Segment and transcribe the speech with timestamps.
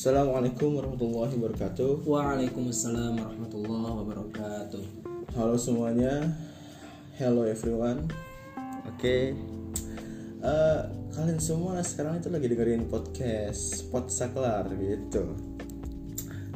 [0.00, 2.08] Assalamualaikum warahmatullahi wabarakatuh.
[2.08, 4.84] Waalaikumsalam warahmatullahi wabarakatuh.
[5.36, 6.40] Halo semuanya,
[7.20, 8.08] hello everyone.
[8.88, 9.36] Oke,
[10.40, 10.80] Eh,
[11.12, 15.36] kalian semua sekarang itu lagi dengerin podcast Pot Saklar gitu.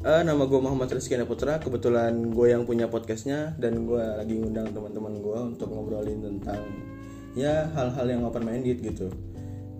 [0.01, 1.61] Eh, nama gue Muhammad Rizky Putra.
[1.61, 6.65] Kebetulan gue yang punya podcastnya dan gue lagi ngundang teman-teman gue untuk ngobrolin tentang
[7.37, 9.13] ya hal-hal yang open minded gitu.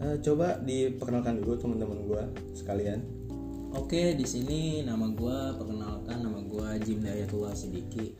[0.05, 3.14] Eh, coba diperkenalkan dulu teman-teman gue sekalian.
[3.75, 8.15] Oke, di sini nama gua perkenalkan nama gua Jim Dayatullah Sidiki.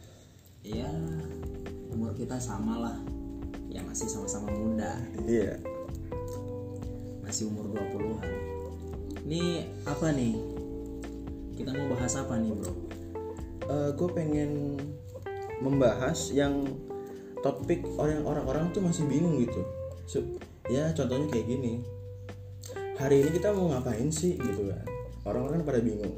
[0.67, 0.91] Ya,
[1.95, 2.99] umur kita sama lah.
[3.71, 5.63] Ya masih sama-sama muda, Iya.
[7.23, 8.35] masih umur 20-an.
[9.23, 10.35] Ini apa nih?
[11.55, 12.75] Kita mau bahas apa nih, Bro?
[13.95, 14.75] gue Eh, pengen
[15.63, 16.67] membahas yang
[17.47, 19.63] topik orang orang-orang tuh masih bingung gitu.
[20.11, 20.35] So-
[20.67, 21.79] ya contohnya kayak gini.
[22.99, 24.94] Hari ini kita mau ngapain sih gitu kan?
[25.25, 26.17] Orang-orang kan pada bingung.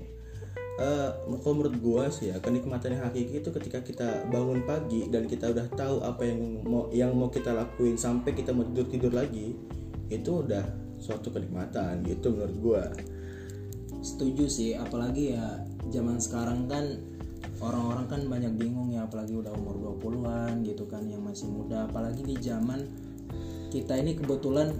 [0.76, 5.24] Eh, kalau menurut gue sih ya kenikmatan yang hakiki itu ketika kita bangun pagi dan
[5.24, 9.12] kita udah tahu apa yang mau yang mau kita lakuin sampai kita mau tidur tidur
[9.16, 9.56] lagi
[10.12, 10.68] itu udah
[11.00, 12.84] suatu kenikmatan gitu menurut gue.
[14.04, 17.00] Setuju sih, apalagi ya zaman sekarang kan
[17.60, 22.20] orang-orang kan banyak bingung ya apalagi udah umur 20-an gitu kan yang masih muda apalagi
[22.20, 22.84] di zaman
[23.72, 24.76] kita ini kebetulan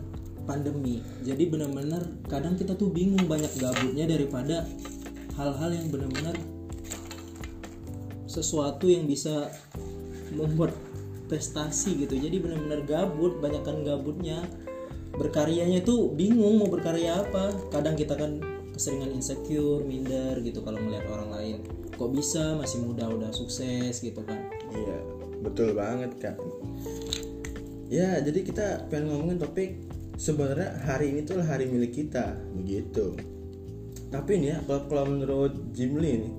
[0.47, 1.02] pandemi.
[1.27, 4.64] Jadi benar-benar kadang kita tuh bingung banyak gabutnya daripada
[5.36, 6.39] hal-hal yang benar-benar
[8.25, 9.50] sesuatu yang bisa
[10.33, 10.72] membuat
[11.27, 12.14] prestasi gitu.
[12.17, 14.47] Jadi benar-benar gabut, banyakkan gabutnya.
[15.17, 17.50] Berkaryanya tuh bingung mau berkarya apa.
[17.72, 18.39] Kadang kita kan
[18.77, 21.56] keseringan insecure, minder gitu kalau melihat orang lain.
[21.97, 24.36] Kok bisa masih muda udah sukses gitu kan.
[24.69, 24.98] Iya,
[25.41, 26.36] betul banget kak.
[27.89, 29.86] Ya, jadi kita pengen ngomongin topik
[30.17, 33.17] sebenarnya hari ini tuh hari milik kita, begitu.
[34.09, 36.34] Tapi nih ya, kalau, kalau menurut Jim Lee nih,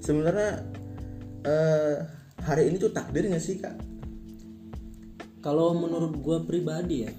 [0.00, 0.64] sebenarnya
[1.44, 1.96] eh,
[2.40, 3.76] hari ini tuh takdir nggak sih kak?
[5.40, 7.12] Kalau menurut gue pribadi ya,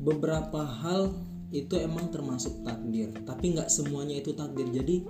[0.00, 1.12] beberapa hal
[1.52, 4.68] itu emang termasuk takdir, tapi nggak semuanya itu takdir.
[4.72, 5.04] Jadi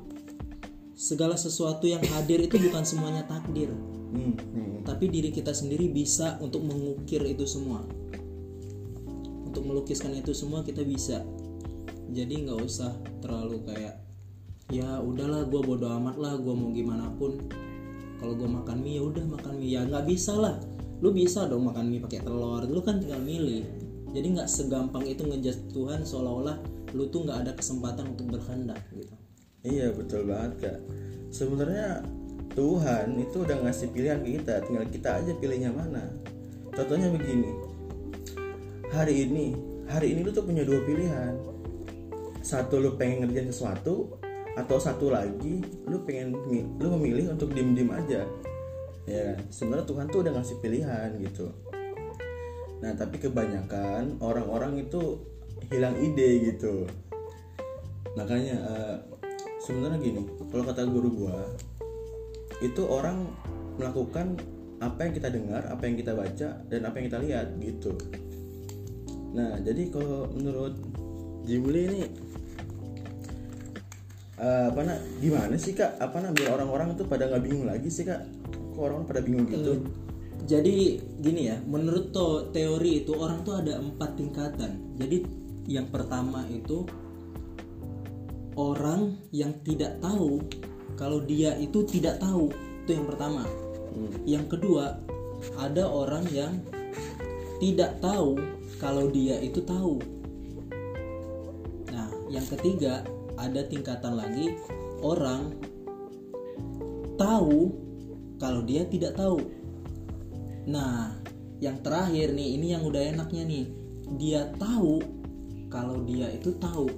[0.97, 3.71] segala sesuatu yang hadir itu bukan semuanya takdir,
[4.07, 4.87] Hmm, hmm.
[4.87, 7.83] tapi diri kita sendiri bisa untuk mengukir itu semua,
[9.57, 11.25] untuk melukiskan itu semua kita bisa.
[12.13, 12.93] Jadi nggak usah
[13.25, 13.97] terlalu kayak
[14.69, 17.41] ya udahlah gue bodo amat lah gue mau gimana pun.
[18.21, 19.81] Kalau gue makan mie ya udah makan mie.
[19.81, 20.61] Ya nggak bisa lah.
[21.01, 22.69] Lu bisa dong makan mie pakai telur.
[22.69, 23.65] Lu kan tinggal milih.
[24.13, 26.61] Jadi nggak segampang itu ngejudge Tuhan seolah-olah
[26.93, 29.17] lu tuh nggak ada kesempatan untuk berkehendak gitu.
[29.65, 30.79] Iya betul banget kak.
[31.33, 32.05] Sebenarnya
[32.53, 36.13] Tuhan itu udah ngasih pilihan kita, tinggal kita aja pilihnya mana.
[36.77, 37.66] Contohnya begini,
[38.93, 39.57] hari ini,
[39.89, 41.35] hari ini lu tuh punya dua pilihan.
[42.43, 44.19] Satu lu pengen ngerjain sesuatu,
[44.55, 46.35] atau satu lagi lu pengen
[46.79, 48.23] lu memilih untuk diem diem aja.
[49.07, 49.39] Ya kan?
[49.51, 51.51] Sebenarnya Tuhan tuh udah ngasih pilihan gitu.
[52.83, 55.23] Nah tapi kebanyakan orang-orang itu
[55.73, 56.87] hilang ide gitu
[58.17, 58.97] makanya eh,
[59.61, 61.37] sebenarnya gini kalau kata guru gua
[62.65, 63.29] itu orang
[63.77, 64.41] melakukan
[64.81, 67.93] apa yang kita dengar apa yang kita baca dan apa yang kita lihat gitu
[69.37, 70.81] nah jadi kalau menurut
[71.45, 72.01] Jimli ini
[74.41, 76.01] eh, apa nak gimana sih kak?
[76.01, 78.25] Apa nak biar orang-orang tuh pada nggak bingung lagi sih kak?
[78.75, 79.77] Kok orang pada bingung gitu?
[79.77, 79.81] Eh,
[80.49, 84.99] jadi gini ya menurut to- teori itu orang tuh ada empat tingkatan.
[84.99, 85.23] Jadi
[85.69, 86.87] yang pertama itu
[88.57, 90.41] orang yang tidak tahu
[90.97, 92.51] kalau dia itu tidak tahu
[92.83, 93.45] itu yang pertama.
[93.97, 94.13] Hmm.
[94.29, 95.01] yang kedua
[95.57, 96.61] ada orang yang
[97.57, 98.37] tidak tahu
[98.79, 100.01] kalau dia itu tahu
[101.93, 103.05] nah yang ketiga
[103.37, 104.57] ada tingkatan lagi
[105.05, 105.53] orang
[107.17, 107.73] tahu
[108.37, 109.41] kalau dia tidak tahu
[110.67, 111.15] Nah,
[111.63, 113.67] yang terakhir nih, ini yang udah enaknya nih.
[114.19, 114.99] Dia tahu
[115.71, 116.91] kalau dia itu tahu.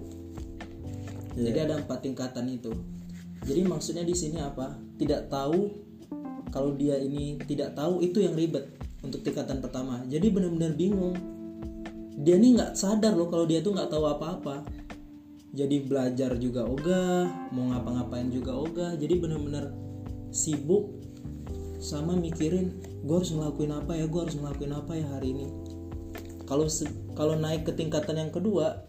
[1.36, 2.72] Jadi ada empat tingkatan itu.
[3.44, 4.74] Jadi maksudnya di sini apa?
[4.98, 5.86] Tidak tahu
[6.48, 8.72] kalau dia ini tidak tahu itu yang ribet
[9.04, 10.02] untuk tingkatan pertama.
[10.08, 11.14] Jadi benar-benar bingung.
[12.18, 14.66] Dia nih nggak sadar loh kalau dia tuh nggak tahu apa-apa.
[15.54, 18.92] Jadi belajar juga ogah, mau ngapa-ngapain juga ogah.
[18.98, 19.72] Jadi benar-benar
[20.28, 20.98] sibuk
[21.78, 22.74] sama mikirin
[23.06, 25.46] gue harus ngelakuin apa ya gue harus ngelakuin apa ya hari ini
[26.44, 26.66] kalau
[27.14, 28.82] kalau naik ke tingkatan yang kedua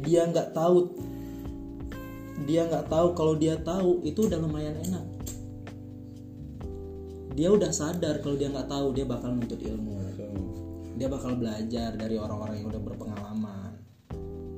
[0.00, 0.88] dia nggak tahu
[2.48, 5.04] dia nggak tahu kalau dia tahu itu udah lumayan enak
[7.36, 10.00] dia udah sadar kalau dia nggak tahu dia bakal nuntut ilmu
[10.96, 13.72] dia bakal belajar dari orang-orang yang udah berpengalaman.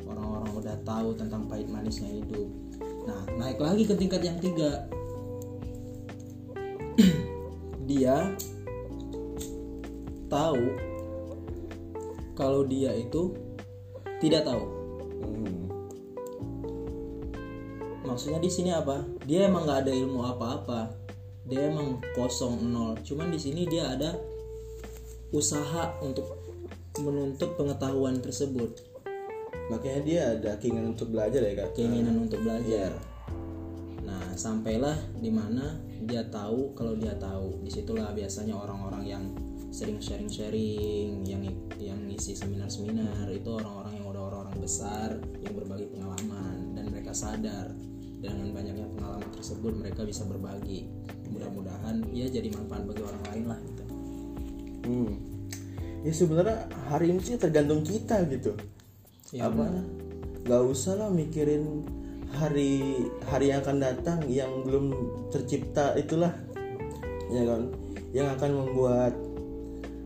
[0.05, 2.49] Orang-orang udah tahu tentang pahit manisnya hidup.
[3.07, 4.91] Nah naik lagi ke tingkat yang tiga.
[7.91, 8.35] Dia
[10.27, 10.63] tahu
[12.35, 13.31] kalau dia itu
[14.19, 14.65] tidak tahu.
[15.23, 15.71] Hmm.
[18.03, 19.07] maksudnya di sini apa?
[19.23, 20.91] Dia emang nggak ada ilmu apa-apa.
[21.47, 22.99] Dia emang kosong nol.
[23.07, 24.19] Cuman di sini dia ada
[25.35, 26.39] usaha untuk
[27.03, 28.79] menuntut pengetahuan tersebut.
[29.67, 31.75] Makanya dia ada keinginan untuk belajar ya kak?
[31.75, 32.95] Keinginan untuk belajar.
[34.07, 35.75] Nah sampailah di mana
[36.07, 37.59] dia tahu kalau dia tahu.
[37.67, 39.25] Di situlah biasanya orang-orang yang
[39.75, 41.43] sering sharing-sharing yang
[41.83, 47.75] yang ngisi seminar-seminar itu orang-orang yang udah orang-orang besar yang berbagi pengalaman dan mereka sadar.
[48.23, 50.87] Dengan banyaknya pengalaman tersebut mereka bisa berbagi.
[51.29, 53.84] Mudah-mudahan ya jadi manfaat bagi orang lain lah gitu
[54.85, 55.17] Hmm.
[56.05, 58.53] Ya sebenarnya hari ini sih tergantung kita gitu.
[59.33, 59.67] Ya, apa?
[60.45, 61.89] Gak usah lah mikirin
[62.37, 64.93] hari hari yang akan datang yang belum
[65.33, 66.37] tercipta itulah,
[67.33, 67.73] ya kan?
[68.13, 69.15] Yang akan membuat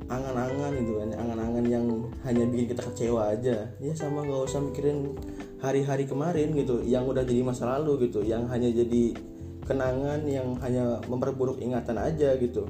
[0.09, 1.87] angan-angan gitu kan, angan-angan yang
[2.25, 3.57] hanya bikin kita kecewa aja.
[3.83, 5.19] Ya sama gak usah mikirin
[5.59, 9.19] hari-hari kemarin gitu, yang udah jadi masa lalu gitu, yang hanya jadi
[9.67, 12.65] kenangan yang hanya memperburuk ingatan aja gitu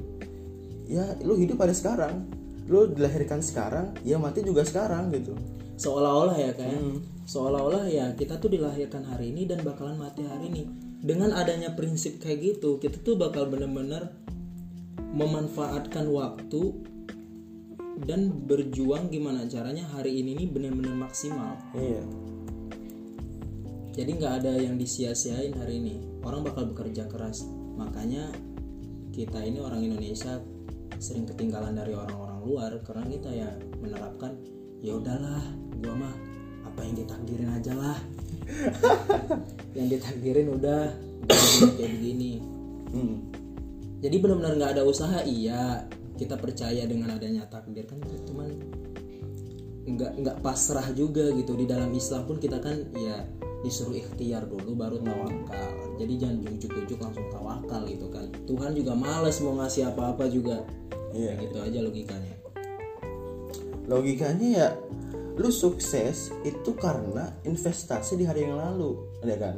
[0.89, 2.25] ya lu hidup pada sekarang.
[2.65, 5.37] Lu dilahirkan sekarang ya mati juga sekarang gitu.
[5.79, 6.81] Seolah-olah ya kayak
[7.29, 10.65] seolah-olah ya kita tuh dilahirkan hari ini dan bakalan mati hari ini.
[10.99, 14.11] Dengan adanya prinsip kayak gitu kita tuh bakal bener-bener
[15.15, 16.75] memanfaatkan waktu
[18.03, 21.57] dan berjuang gimana caranya hari ini nih bener-bener maksimal.
[21.75, 22.03] Iya.
[23.99, 25.95] Jadi nggak ada yang disia-siain hari ini.
[26.23, 27.43] Orang bakal bekerja keras.
[27.75, 28.31] Makanya
[29.11, 30.39] kita ini orang Indonesia
[30.99, 33.49] sering ketinggalan dari orang-orang luar karena kita ya
[33.79, 34.35] menerapkan
[34.83, 35.43] ya udahlah
[35.79, 36.15] gua mah
[36.67, 37.99] apa yang ditakdirin aja lah.
[39.77, 40.91] Yang ditakdirin udah
[41.29, 42.41] gua kayak begini.
[42.89, 43.21] Hmm.
[44.01, 45.87] jadi benar-benar nggak ada usaha iya.
[46.19, 48.49] Kita percaya dengan adanya takdir kan cuman
[49.87, 51.55] nggak nggak pasrah juga gitu.
[51.55, 53.23] Di dalam Islam pun kita kan ya
[53.63, 55.71] disuruh ikhtiar dulu baru tawakal.
[55.99, 58.27] Jadi jangan ujuk-ujuk langsung tawakal gitu kan.
[58.47, 60.63] Tuhan juga males mau ngasih apa-apa juga
[61.13, 61.33] iya.
[61.37, 62.35] Gitu aja logikanya.
[63.89, 64.67] Logikanya ya
[65.39, 69.55] lu sukses itu karena investasi di hari yang lalu ya kan?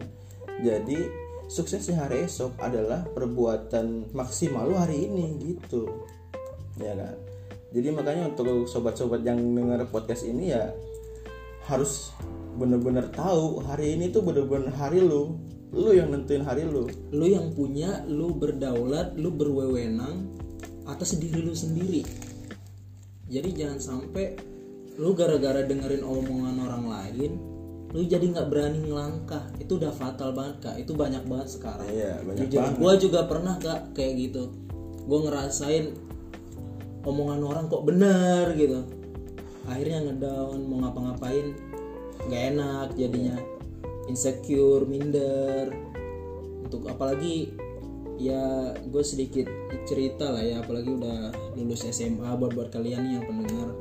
[0.62, 1.10] Jadi
[1.50, 6.06] sukses di hari esok adalah perbuatan maksimal lu hari ini gitu.
[6.78, 7.18] Ya kan?
[7.72, 10.72] Jadi makanya untuk sobat-sobat yang dengar podcast ini ya
[11.66, 12.12] harus
[12.60, 15.40] bener-bener tahu hari ini tuh bener-bener hari lu.
[15.72, 16.86] Lu yang nentuin hari lu.
[17.16, 20.28] Lu yang punya lu berdaulat lu berwewenang
[20.90, 22.02] atas diri lu sendiri.
[23.32, 24.36] Jadi jangan sampai
[25.00, 27.32] lu gara-gara dengerin omongan orang lain
[27.92, 29.52] lu jadi nggak berani ngelangkah.
[29.60, 30.76] Itu udah fatal banget kak.
[30.80, 31.88] Itu banyak banget sekarang.
[31.92, 32.80] Iya banyak Jujur, banget.
[32.80, 34.44] gue juga pernah kak kayak gitu.
[35.04, 35.86] Gue ngerasain
[37.04, 38.88] omongan orang kok benar gitu.
[39.68, 41.52] Akhirnya ngedown mau ngapa-ngapain
[42.32, 43.36] nggak enak jadinya.
[44.08, 45.68] Insecure minder.
[46.64, 47.52] Untuk apalagi
[48.22, 49.50] ya gue sedikit
[49.90, 53.74] cerita lah ya apalagi udah lulus SMA buat buat kalian yang pendengar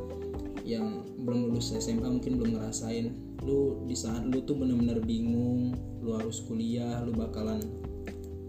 [0.65, 3.12] yang belum lulus SMA mungkin belum ngerasain.
[3.45, 7.61] Lu di saat lu tuh bener-bener bingung lu harus kuliah lu bakalan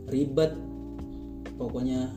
[0.07, 0.55] ribet.
[1.59, 2.13] Pokoknya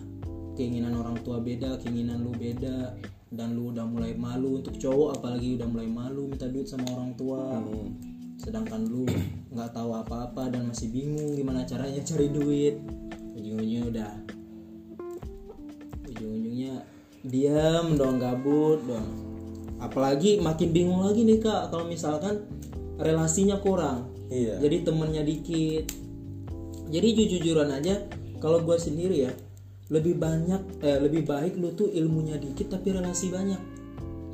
[0.55, 2.95] keinginan orang tua beda keinginan lu beda
[3.35, 4.63] dan lu udah mulai malu.
[4.63, 7.43] Untuk cowok apalagi udah mulai malu minta duit sama orang tua.
[7.65, 8.13] Hmm.
[8.35, 9.07] sedangkan lu
[9.55, 12.77] nggak tahu apa-apa dan masih bingung gimana caranya cari duit
[13.35, 14.13] ujung-ujungnya udah.
[16.11, 16.75] Ujung-ujungnya
[17.27, 19.25] diam dong gabut dong
[19.85, 22.49] apalagi makin bingung lagi nih kak kalau misalkan
[22.97, 24.09] relasinya kurang.
[24.33, 24.57] Iya.
[24.65, 25.85] Jadi temennya dikit.
[26.89, 28.01] Jadi jujur-jujuran aja
[28.41, 29.33] kalau gue sendiri ya
[29.93, 33.61] lebih banyak eh, lebih baik lu tuh ilmunya dikit tapi relasi banyak.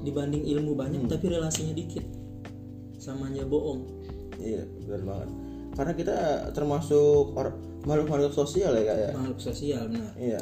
[0.07, 2.07] Dibanding ilmu banyak tapi relasinya dikit.
[3.01, 3.83] Samanya bohong.
[4.39, 5.29] Iya benar banget.
[5.75, 6.17] Karena kita
[6.53, 9.11] termasuk or- makhluk-makhluk sosial ya kak ya?
[9.17, 10.13] Makhluk sosial benar.
[10.17, 10.41] Iya.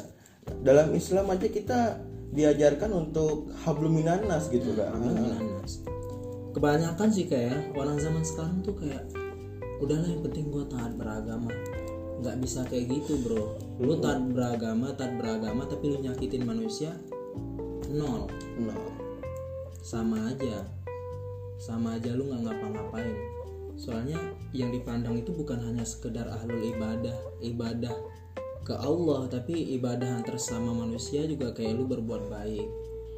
[0.65, 1.79] Dalam Islam aja kita
[2.29, 4.93] diajarkan untuk habluminanas gitu kan.
[5.01, 5.81] Nanas.
[6.49, 9.05] kebanyakan sih kayak orang zaman sekarang tuh kayak
[9.79, 11.53] udahlah yang penting gua taat beragama.
[12.19, 13.55] Nggak bisa kayak gitu bro.
[13.79, 16.91] Lu taat beragama taat beragama tapi lu nyakitin manusia
[17.89, 18.27] nol.
[18.59, 18.81] Nah,
[19.85, 20.65] sama aja.
[21.61, 23.38] Sama aja lu nggak ngapa-ngapain
[23.79, 24.19] soalnya
[24.51, 27.95] yang dipandang itu bukan hanya sekedar ahlul ibadah ibadah
[28.67, 32.67] ke Allah tapi ibadah antar sama manusia juga kayak lu berbuat baik.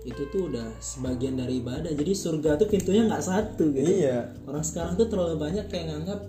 [0.06, 1.92] Itu tuh udah sebagian dari ibadah.
[1.92, 4.06] Jadi surga tuh pintunya nggak satu gitu.
[4.06, 4.32] Iya.
[4.46, 6.20] Orang sekarang tuh terlalu banyak kayak nganggap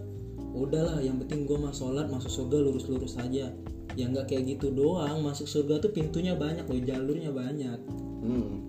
[0.52, 3.52] udahlah yang penting gue mah sholat masuk surga lurus-lurus aja.
[3.94, 5.22] Ya nggak kayak gitu doang.
[5.22, 7.78] Masuk surga tuh pintunya banyak loh jalurnya banyak.
[8.24, 8.68] Hmm.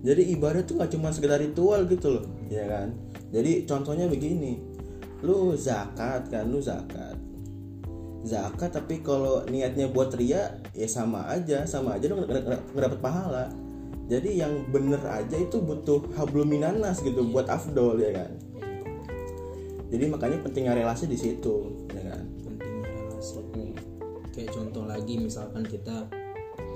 [0.00, 2.96] Jadi ibadah tuh gak cuma sekedar ritual gitu loh, ya kan?
[3.30, 4.56] Jadi contohnya begini,
[5.20, 7.16] lu zakat kan, lu zakat,
[8.24, 12.24] zakat tapi kalau niatnya buat ria ya sama aja, sama aja lu
[12.76, 13.52] dapet pahala.
[14.10, 18.32] Jadi yang bener aja itu butuh hablum minanas gitu buat afdol ya kan.
[19.90, 22.22] Jadi makanya pentingnya relasi di situ, ya kan?
[22.42, 23.42] pentingnya relasi
[24.30, 26.06] kayak contoh lagi misalkan kita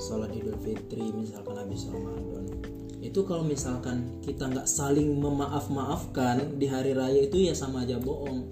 [0.03, 2.74] sholat idul fitri misalkan habis ramadan
[3.05, 8.01] itu kalau misalkan kita nggak saling memaaf maafkan di hari raya itu ya sama aja
[8.01, 8.49] bohong.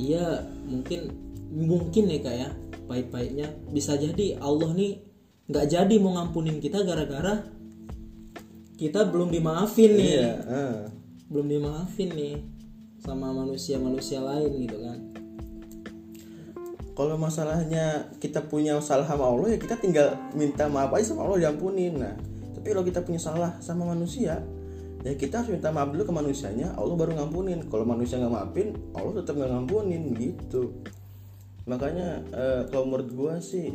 [0.00, 1.12] Iya mungkin
[1.52, 2.48] mungkin nih kak ya.
[2.88, 3.52] Pahit-pahitnya.
[3.68, 5.04] Bisa jadi Allah nih
[5.52, 7.44] nggak jadi mau ngampunin kita gara-gara
[8.80, 10.08] kita belum dimaafin nih.
[10.08, 10.80] Iya, ah.
[11.28, 12.36] belum dimaafin nih
[13.04, 14.98] sama manusia-manusia lain gitu kan.
[16.96, 21.44] Kalau masalahnya kita punya salah sama Allah ya kita tinggal minta maaf aja sama Allah
[21.44, 22.16] diampunin nah
[22.66, 24.42] tapi kalau kita punya salah sama manusia
[25.06, 26.74] ya kita harus minta maaf dulu ke manusianya.
[26.74, 27.70] Allah baru ngampunin.
[27.70, 30.74] Kalau manusia nggak maafin Allah tetap nggak ngampunin gitu.
[31.70, 33.70] Makanya eh, kalau menurut gua sih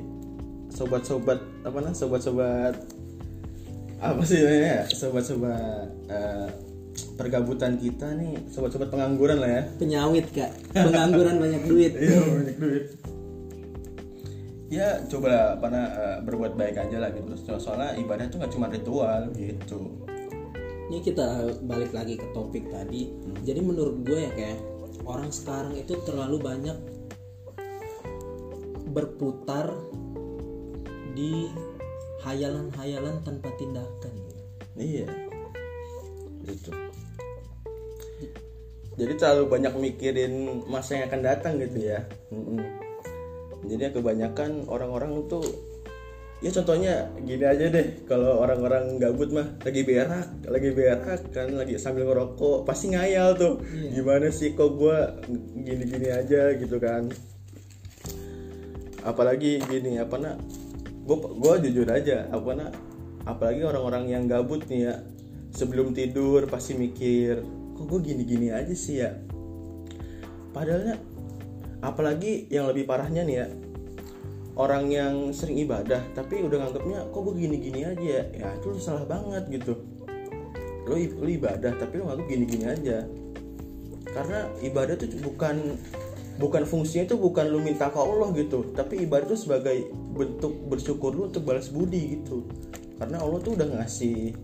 [0.75, 2.83] sobat-sobat apa nah sobat-sobat
[4.03, 6.51] apa sih namanya sobat-sobat eh,
[7.15, 9.63] pergabutan kita nih sobat-sobat pengangguran lah ya.
[9.79, 10.51] Penyawit kak.
[10.75, 11.95] Pengangguran banyak duit.
[12.11, 12.83] Iya banyak duit.
[14.71, 17.35] Ya coba apa nah, eh, berbuat baik aja lah gitu.
[17.35, 19.79] So- Soalnya ibadah itu nggak cuma ritual gitu.
[20.91, 21.23] ini kita
[21.63, 23.15] balik lagi ke topik tadi
[23.47, 24.59] jadi menurut gue ya kayak
[25.07, 26.75] orang sekarang itu terlalu banyak
[28.91, 29.71] berputar
[31.15, 31.47] di
[32.27, 34.11] hayalan-hayalan tanpa tindakan
[34.75, 35.07] Iya.
[36.43, 36.71] Gitu.
[38.99, 42.03] Jadi terlalu banyak mikirin masa yang akan datang gitu ya.
[43.61, 45.45] Jadi kebanyakan orang-orang tuh
[46.41, 51.77] ya contohnya gini aja deh kalau orang-orang gabut mah lagi berak lagi berak kan lagi
[51.77, 53.61] sambil ngerokok pasti ngayal tuh.
[53.93, 55.21] Gimana sih kok gua
[55.61, 57.13] gini-gini aja gitu kan?
[59.05, 60.37] Apalagi gini apa nak
[61.01, 62.71] gue gue jujur aja apa nak
[63.25, 64.95] apalagi orang-orang yang gabut nih ya
[65.49, 67.41] sebelum tidur pasti mikir
[67.77, 69.17] kok gue gini-gini aja sih ya?
[70.53, 70.99] Padahalnya
[71.81, 73.47] apalagi yang lebih parahnya nih ya
[74.55, 78.23] orang yang sering ibadah tapi udah nganggapnya kok gue gini-gini aja ya?
[78.35, 79.79] Ya itu salah banget gitu.
[80.85, 83.07] Lo, ibadah tapi lu nganggap gini-gini aja.
[84.11, 85.79] Karena ibadah tuh bukan
[86.35, 91.13] bukan fungsinya itu bukan lu minta ke Allah gitu tapi ibadah itu sebagai bentuk bersyukur
[91.13, 92.43] lu untuk balas budi gitu.
[92.99, 94.35] Karena Allah tuh udah ngasih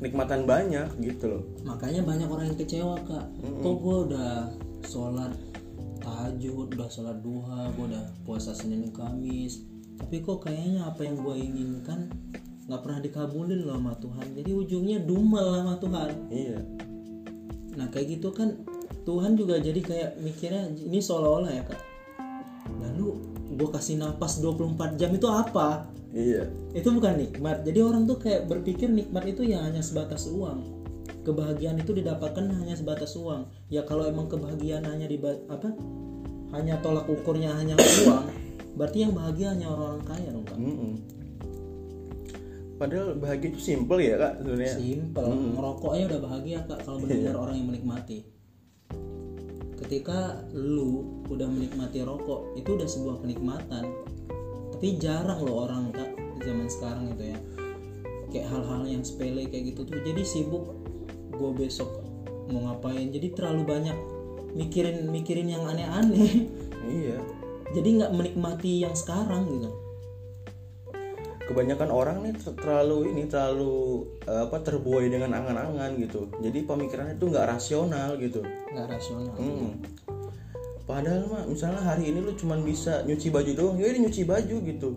[0.00, 1.42] kenikmatan banyak gitu loh.
[1.62, 3.26] Makanya banyak orang yang kecewa kak.
[3.60, 4.32] Kok gue udah
[4.88, 5.51] sholat
[6.02, 9.62] tahajud udah sholat duha gue udah puasa senin kamis.
[9.96, 12.10] Tapi kok kayaknya apa yang gue inginkan
[12.66, 14.26] nggak pernah dikabulin loh sama Tuhan.
[14.34, 16.10] Jadi ujungnya dumel sama Tuhan.
[16.28, 16.58] Iya.
[17.78, 18.58] Nah kayak gitu kan
[19.02, 21.80] Tuhan juga jadi kayak mikirnya ini seolah-olah ya kak.
[22.82, 23.08] Lalu
[23.54, 25.86] gue kasih napas 24 jam itu apa?
[26.12, 26.50] Iya.
[26.74, 27.62] Itu bukan nikmat.
[27.62, 30.81] Jadi orang tuh kayak berpikir nikmat itu ya hanya sebatas uang
[31.22, 33.46] kebahagiaan itu didapatkan hanya sebatas uang.
[33.70, 35.18] Ya kalau emang kebahagiaan hanya di
[35.50, 35.74] apa?
[36.52, 40.58] Hanya tolak ukurnya hanya uang berarti yang bahagia hanya orang-orang kaya dong kak.
[40.58, 40.94] Mm-mm.
[42.80, 44.74] padahal bahagia itu simple ya kak sebenarnya.
[44.74, 45.28] Simple.
[45.54, 48.18] Ngerokok aja udah bahagia kak kalau benar-benar orang yang menikmati.
[49.78, 53.84] Ketika lu udah menikmati rokok itu udah sebuah kenikmatan.
[54.74, 56.10] Tapi jarang loh orang kak
[56.42, 57.38] zaman sekarang itu ya.
[58.34, 60.81] Kayak hal-hal yang sepele kayak gitu tuh jadi sibuk
[61.32, 62.02] gue besok
[62.52, 63.08] mau ngapain.
[63.08, 63.96] Jadi terlalu banyak
[64.52, 66.48] mikirin mikirin yang aneh-aneh.
[66.82, 67.18] Iya.
[67.72, 69.70] Jadi nggak menikmati yang sekarang gitu.
[71.46, 76.26] Kebanyakan orang nih ter- terlalu ini terlalu eh, apa terbuai dengan angan-angan gitu.
[76.42, 78.42] Jadi pemikirannya tuh nggak rasional gitu.
[78.74, 79.34] Nggak rasional.
[79.38, 79.78] Hmm.
[80.82, 84.56] Padahal mah misalnya hari ini lu cuman bisa nyuci baju doang, ya udah nyuci baju
[84.66, 84.88] gitu.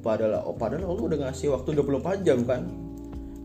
[0.00, 2.64] Padahal oh, padahal lu udah ngasih waktu 24 jam kan.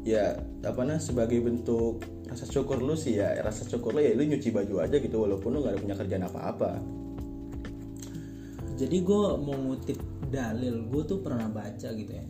[0.07, 4.25] Ya apa nah sebagai bentuk rasa syukur lu sih ya, rasa syukur lu ya lu
[4.25, 6.71] nyuci baju aja gitu walaupun lu gak ada punya kerjaan apa-apa.
[8.75, 12.27] jadi gue mau ngutip dalil gue tuh pernah baca gitu ya.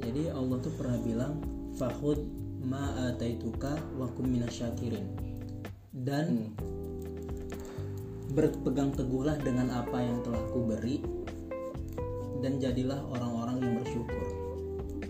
[0.00, 1.42] Jadi Allah tuh pernah bilang
[1.74, 2.22] fahud
[2.62, 5.10] ma ataituka wa kum minasyakirin.
[5.90, 6.54] Dan
[8.30, 11.02] berpegang teguhlah dengan apa yang telah ku beri
[12.40, 14.26] dan jadilah orang-orang yang bersyukur.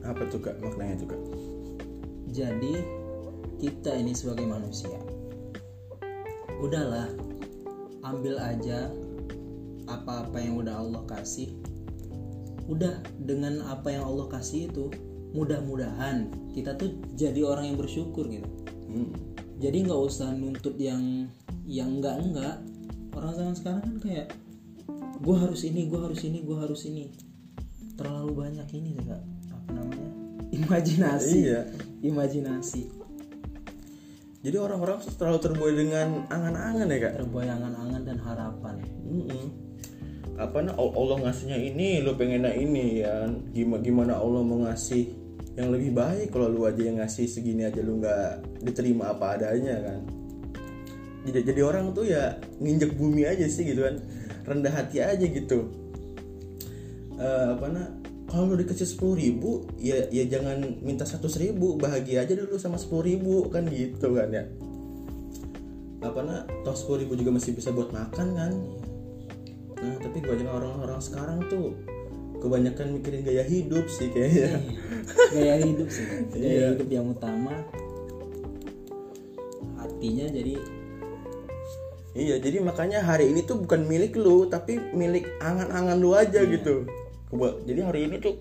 [0.01, 0.57] Apa Kak?
[0.65, 1.21] Maknanya Kak?
[2.31, 2.75] jadi
[3.61, 4.97] kita ini sebagai manusia
[6.61, 7.09] udahlah
[8.05, 8.93] ambil aja
[9.89, 11.51] apa-apa yang udah Allah kasih.
[12.71, 14.93] Udah dengan apa yang Allah kasih itu
[15.35, 18.47] mudah-mudahan kita tuh jadi orang yang bersyukur gitu.
[18.91, 19.15] Hmm.
[19.63, 21.31] jadi nggak usah nuntut yang
[21.63, 22.59] yang enggak enggak
[23.15, 24.27] orang zaman sekarang kan kayak
[25.23, 27.15] gue harus ini gue harus ini gue harus ini.
[27.95, 29.23] Terlalu banyak ini kak.
[29.53, 30.11] Apa namanya?
[30.51, 31.37] Imajinasi.
[31.47, 31.61] Iya.
[32.01, 33.00] imajinasi
[34.41, 37.13] Jadi orang-orang terlalu terbuai dengan angan-angan ya kak.
[37.21, 39.45] terbuai angan-angan dan harapan Mm-mm.
[40.41, 43.29] Apa nah Allah ngasihnya ini, lo pengennya ini ya.
[43.53, 45.13] Gimana gimana Allah mau ngasih
[45.61, 49.77] yang lebih baik kalau lu aja yang ngasih segini aja lu nggak diterima apa adanya
[49.77, 50.01] kan.
[51.29, 54.01] Jadi jadi orang tuh ya nginjek bumi aja sih gitu kan,
[54.49, 55.69] rendah hati aja gitu.
[57.21, 58.00] Eh, apa nah
[58.31, 62.79] kalau lu dikasih sepuluh ribu ya ya jangan minta seratus ribu bahagia aja dulu sama
[62.79, 64.47] sepuluh ribu kan gitu kan ya.
[66.01, 68.53] Apa nah toh sepuluh ribu juga masih bisa buat makan kan.
[69.83, 71.75] Nah tapi kebanyakan orang-orang sekarang tuh
[72.39, 74.63] kebanyakan mikirin gaya hidup sih kayaknya.
[75.35, 76.07] Gaya hidup sih.
[76.31, 76.67] Gaya Iya.
[76.79, 77.67] hidup yang utama.
[79.77, 80.55] Hatinya jadi
[82.15, 86.87] iya jadi makanya hari ini tuh bukan milik lu tapi milik angan-angan lu aja gitu.
[86.87, 87.10] Keba-
[87.65, 88.35] jadi hari ini tuh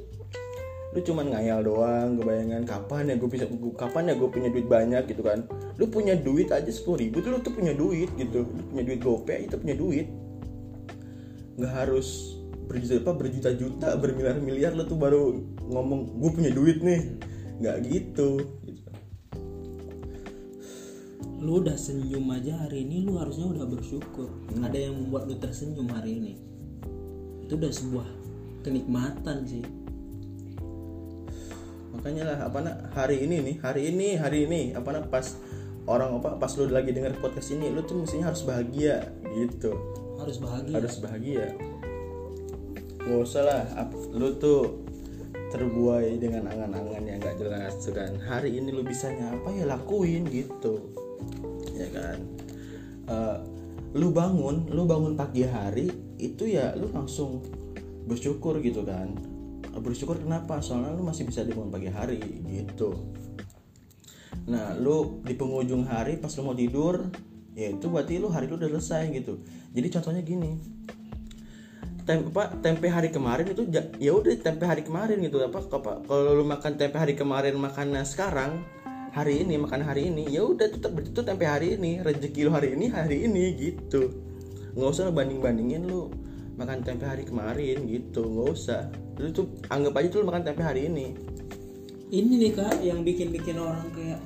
[0.89, 3.45] lu cuman ngayal doang kebayangan kapan ya gue bisa
[3.77, 5.45] kapan ya gue punya duit banyak gitu kan.
[5.77, 8.49] Lu punya duit aja sepuluh ribu tuh lu tuh punya duit gitu.
[8.49, 10.09] Lu punya duit gopay itu punya duit.
[11.61, 15.37] Nggak harus berjuta apa berjuta-juta bermiliar-miliar lu tuh baru
[15.69, 17.01] ngomong gue punya duit nih.
[17.61, 18.41] Nggak gitu.
[18.65, 18.89] Gitu
[21.39, 24.27] lu udah senyum aja hari ini lu harusnya udah bersyukur.
[24.59, 26.33] Ada yang membuat lu tersenyum hari ini.
[27.47, 28.07] Itu udah sebuah
[28.61, 29.63] kenikmatan sih.
[31.95, 35.35] Makanya lah apa nak hari ini nih hari ini hari ini apa nak pas
[35.89, 39.75] orang apa pas lu lagi denger podcast ini lu tuh mestinya harus bahagia gitu.
[40.15, 40.75] Harus bahagia.
[40.79, 41.45] Harus bahagia.
[43.03, 43.63] Gak usah lah
[44.15, 44.85] lu tuh
[45.49, 48.15] terbuai dengan angan-angan yang gak jelas kan.
[48.21, 50.93] Hari ini lu bisanya apa ya lakuin gitu.
[51.73, 52.17] Ya kan?
[53.09, 53.37] Eh,
[53.97, 55.89] lu bangun lu bangun pagi hari
[56.21, 57.41] itu ya lu langsung
[58.07, 59.15] bersyukur gitu kan.
[59.79, 60.59] Bersyukur kenapa?
[60.59, 62.95] Soalnya lu masih bisa dibangun pagi hari gitu.
[64.49, 67.09] Nah lu di penghujung hari pas lu mau tidur
[67.53, 69.43] ya itu berarti lu hari lu udah selesai gitu.
[69.75, 70.79] Jadi contohnya gini
[72.09, 73.69] tempe tempe hari kemarin itu
[74.01, 75.37] ya udah tempe hari kemarin gitu.
[75.45, 75.61] Apa
[76.07, 78.65] kalau lu makan tempe hari kemarin makannya sekarang
[79.13, 82.73] hari ini makan hari ini ya udah tetap itu tempe hari ini rezeki lu hari
[82.73, 84.09] ini hari ini gitu.
[84.73, 86.09] Nggak usah banding bandingin lu
[86.59, 90.59] makan tempe hari kemarin gitu nggak usah lu tuh anggap aja tuh lu makan tempe
[90.59, 91.15] hari ini
[92.11, 94.19] ini nih kak yang bikin-bikin orang kayak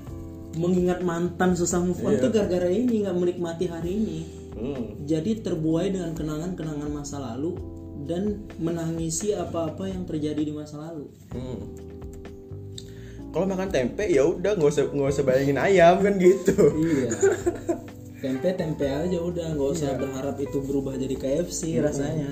[0.58, 2.22] mengingat mantan susah move on Iya.
[2.26, 4.20] tuh gara-gara ini nggak menikmati hari ini
[4.58, 5.06] hmm.
[5.06, 7.54] jadi terbuai dengan kenangan-kenangan masa lalu
[8.10, 11.60] dan menangisi apa-apa yang terjadi di masa lalu hmm.
[13.30, 17.10] kalau makan tempe ya udah nggak usah nggak usah bayangin ayam kan gitu iya
[18.24, 22.32] tempe tempe aja udah nggak usah berharap itu berubah jadi KFC rasanya.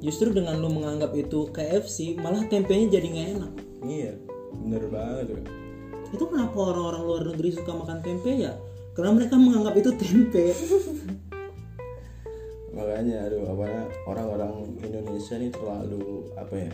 [0.00, 3.52] Justru dengan lu menganggap itu KFC malah tempenya jadi nggak enak.
[3.84, 4.12] Iya
[4.56, 5.66] bener banget tuh
[6.14, 8.54] itu kenapa orang-orang luar negeri suka makan tempe ya?
[8.94, 10.54] Karena mereka menganggap itu tempe.
[12.76, 16.72] Makanya aduh apa orang-orang Indonesia nih terlalu apa ya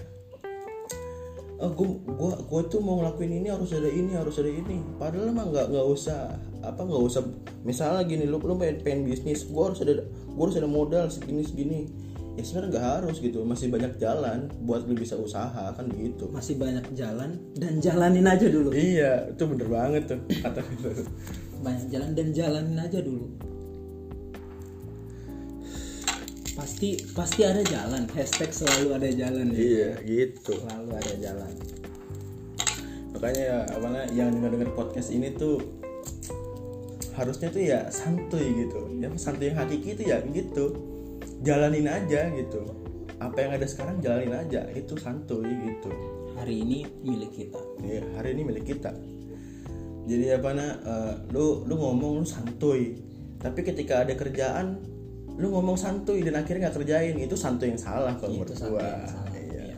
[1.62, 4.82] oh, gua, gua gua tuh mau ngelakuin ini harus ada ini harus ada ini.
[4.98, 6.34] Padahal mah nggak nggak usah
[6.66, 7.22] apa nggak usah.
[7.62, 10.02] Misalnya gini lu lu pengen, pengen bisnis gua harus ada
[10.34, 11.80] gua harus ada modal segini segini.
[12.32, 16.26] Ya sebenarnya nggak harus gitu masih banyak jalan buat lu bisa usaha kan gitu.
[16.32, 18.72] Masih banyak jalan dan jalanin aja dulu.
[18.72, 20.60] Iya itu bener banget tuh kata
[21.62, 23.51] banyak jalan dan jalanin aja dulu
[26.52, 28.04] pasti pasti ada jalan.
[28.12, 29.58] Hashtag selalu ada jalan ya.
[29.58, 30.52] iya gitu.
[30.60, 31.52] Selalu ada jalan.
[33.16, 35.60] Makanya ya apa namanya, yang dengar dengar podcast ini tuh
[37.12, 38.80] harusnya tuh ya santuy gitu.
[39.00, 40.76] Ya santuy yang hakiki itu ya gitu.
[41.42, 42.60] Jalanin aja gitu.
[43.18, 44.68] Apa yang ada sekarang jalanin aja.
[44.72, 45.90] Itu santuy gitu.
[46.36, 47.60] Hari ini milik kita.
[47.84, 48.92] Ya hari ini milik kita.
[50.02, 52.98] Jadi apa nah eh, lu lu ngomong lu santuy.
[53.42, 54.91] Tapi ketika ada kerjaan
[55.40, 58.84] lu ngomong santuy dan akhirnya nggak kerjain itu santuy yang salah kalau menurut gua.
[59.32, 59.64] iya.
[59.64, 59.76] Iya,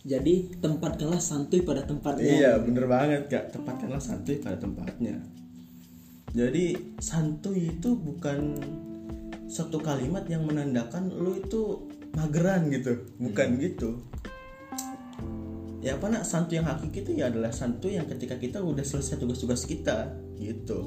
[0.00, 2.28] jadi tempatkanlah santuy pada tempatnya.
[2.28, 3.52] Iya bener banget kak.
[3.56, 5.16] Tempatkanlah santuy pada tempatnya.
[6.30, 8.56] Jadi santuy itu bukan
[9.50, 13.02] Satu kalimat yang menandakan lu itu mageran gitu.
[13.18, 13.98] Bukan gitu.
[15.82, 19.18] Ya apa nak santuy yang hakiki itu ya adalah santuy yang ketika kita udah selesai
[19.18, 20.86] tugas-tugas kita gitu.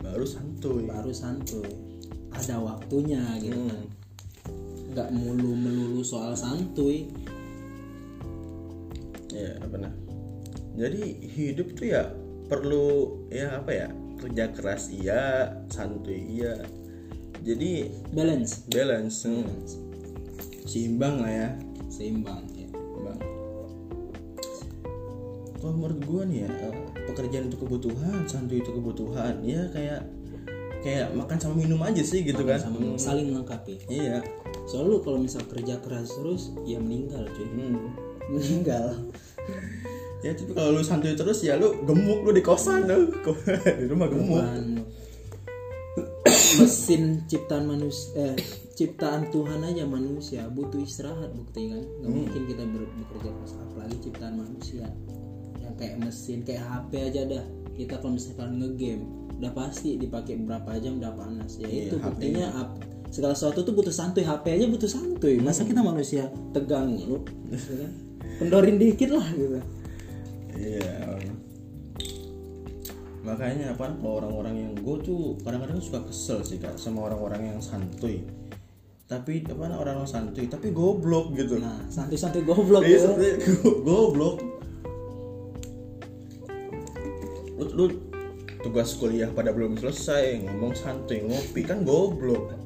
[0.00, 0.88] Baru santuy.
[0.88, 1.91] Baru santuy
[2.32, 3.70] ada waktunya gitu Hmm.
[3.70, 3.84] kan
[4.92, 7.08] nggak mulu melulu soal santuy
[9.32, 9.92] ya apa nah
[10.76, 11.00] jadi
[11.32, 12.12] hidup tuh ya
[12.52, 13.88] perlu ya apa ya
[14.20, 16.60] kerja keras iya santuy iya
[17.40, 19.48] jadi balance balance hmm.
[20.68, 21.48] seimbang lah ya
[21.92, 22.68] seimbang ya.
[23.04, 23.20] Bang.
[25.60, 26.74] Kalau menurut gue nih ya eh,
[27.06, 29.44] pekerjaan itu kebutuhan, santuy itu kebutuhan.
[29.44, 30.08] Ya kayak
[30.82, 32.58] kayak makan sama minum aja sih gitu kan.
[32.58, 32.98] sama Hmm.
[32.98, 34.18] saling melengkapi Iya.
[34.64, 37.94] soalnya lu kalau misal kerja keras terus ya meninggal cuy Hmm.
[38.32, 38.98] meninggal
[40.20, 43.10] Ya tapi kalau lu santuy terus ya lu gemuk lu di kosan lu.
[43.80, 44.38] di rumah gemuk.
[44.38, 44.66] Bukan
[46.58, 48.36] mesin ciptaan manusia eh,
[48.72, 52.16] ciptaan Tuhan aja manusia butuh istirahat bukti kan nggak Hmm.
[52.16, 54.86] mungkin kita bekerja keras apalagi ciptaan manusia
[55.58, 59.04] yang kayak mesin kayak HP aja dah kita kalau misalkan ngegame
[59.34, 62.04] udah pasti dipakai berapa jam udah panas ya Iya, itu HP.
[62.06, 66.94] buktinya ap- segala sesuatu tuh butuh santuy HP aja butuh santuy masa kita manusia tegang
[66.98, 67.90] lu gitu kan
[68.38, 69.58] kendorin dikit lah gitu
[70.52, 71.16] Iya.
[73.22, 77.58] Makanya apa kalau orang-orang yang gue tuh kadang-kadang suka kesel sih kak sama orang-orang yang
[77.58, 78.26] santuy.
[79.04, 81.56] Tapi apa orang-orang santuy tapi goblok gitu.
[81.56, 83.32] nah santuy-santuy goblok Iya, ya.
[83.62, 84.42] go- goblok.
[87.72, 87.88] Lu,
[88.62, 92.60] tugas kuliah pada belum selesai ngomong santuy ngopi kan goblok.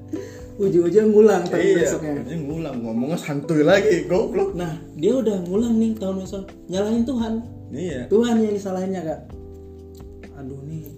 [0.56, 4.56] ujung-ujung ngulang tahun iya, besoknya dia ngulang ngomongnya santuy lagi goblok.
[4.56, 7.32] Nah, dia udah ngulang nih tahun besok nyalahin Tuhan.
[7.76, 8.00] Iya.
[8.08, 9.20] Tuhan yang disalahinnya kak.
[10.40, 10.96] Aduh nih,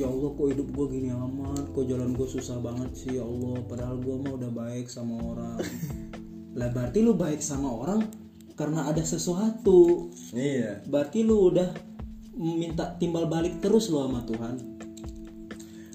[0.00, 3.60] ya Allah kok hidup gue gini amat, kok jalan gue susah banget sih ya Allah.
[3.68, 5.60] Padahal gue mah udah baik sama orang.
[6.58, 8.08] lah berarti lu baik sama orang
[8.56, 10.08] karena ada sesuatu.
[10.32, 10.80] Iya.
[10.88, 11.68] Berarti lu udah
[12.36, 14.54] minta timbal balik terus lo sama Tuhan.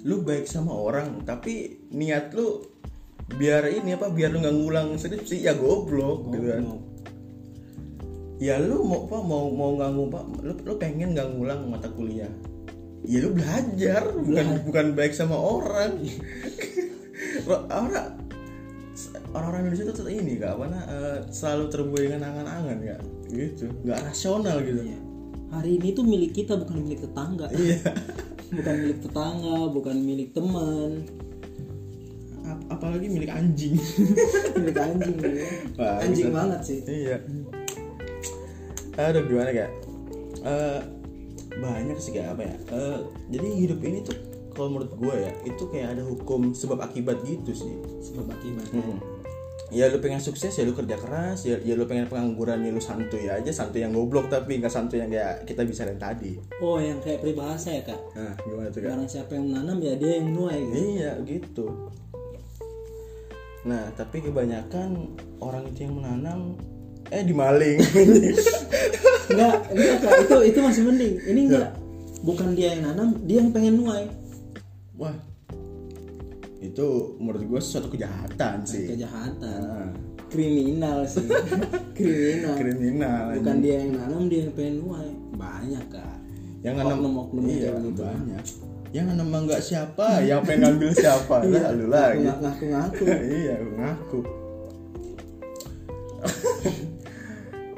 [0.06, 2.72] Lu baik sama orang tapi niat lu
[3.38, 6.64] biar ini apa biar lu nggak ngulang skripsi ya goblok gitu kan.
[8.42, 12.32] ya lu mau apa mau mau nggak ngubah lu, lu pengen nggak ngulang mata kuliah
[13.06, 16.02] ya lu belajar bukan bukan baik sama orang
[17.70, 18.18] orang
[19.32, 23.02] orang-orang Indonesia tuh ini kak apa eh, selalu terbuai dengan angan-angan kak
[23.32, 25.01] gitu nggak rasional gitu Iya.
[25.52, 27.52] Hari ini tuh milik kita bukan milik tetangga.
[27.52, 27.78] iya
[28.56, 30.92] bukan milik tetangga, bukan milik teman.
[32.42, 33.76] Ap- apalagi milik anjing
[34.58, 35.46] milik anjing ya.
[35.78, 36.36] Wah, anjing bisa.
[36.36, 37.16] banget sih iya
[38.98, 39.72] aduh gimana kak
[40.42, 40.80] Eh,
[41.54, 44.18] banyak sih kayak apa ya Eh, jadi hidup ini tuh
[44.52, 48.98] kalau menurut gue ya itu kayak ada hukum sebab akibat gitu sih sebab akibat Mm-mm.
[49.72, 51.48] Ya lu pengen sukses ya lu kerja keras.
[51.48, 53.50] Ya, ya lu pengen pengangguran ya lu santuy aja.
[53.50, 56.38] Santuy yang goblok tapi nggak santuy yang kayak kita bisa tadi.
[56.60, 58.00] Oh yang kayak peribahasa ya kak?
[58.14, 58.92] Nah gimana tuh kak?
[58.92, 60.76] Barang siapa yang menanam ya dia yang menuai gitu.
[60.78, 61.66] Iya gitu.
[63.66, 64.90] Nah tapi kebanyakan
[65.40, 66.40] orang itu yang menanam
[67.12, 67.80] eh dimaling
[69.32, 70.12] enggak enggak kak.
[70.28, 71.16] Itu itu masih mending.
[71.26, 71.72] Ini enggak
[72.22, 74.06] bukan dia yang nanam dia yang pengen nuai
[74.94, 75.14] wah
[76.62, 78.86] itu menurut gue sesuatu kejahatan sih.
[78.86, 79.60] kejahatan.
[79.66, 79.90] Nah,
[80.30, 81.26] kriminal sih.
[81.98, 82.54] Kriminal.
[82.54, 84.78] Kriminal bukan dia yang nanam dia yang pengen
[85.34, 86.16] banyak kak.
[86.62, 88.02] Yang nanam yang iya gitu.
[88.06, 88.44] banyak.
[88.94, 90.08] Yang nanam nggak siapa?
[90.22, 91.36] Yang pengen ngambil siapa?
[91.50, 92.30] Lah lu lagi.
[92.30, 93.04] Ngaku ngaku
[93.42, 94.20] iya ngaku.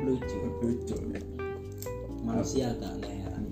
[0.03, 0.37] Lucu.
[0.59, 0.95] Lucu.
[2.19, 3.43] Manusia kak nggak heran.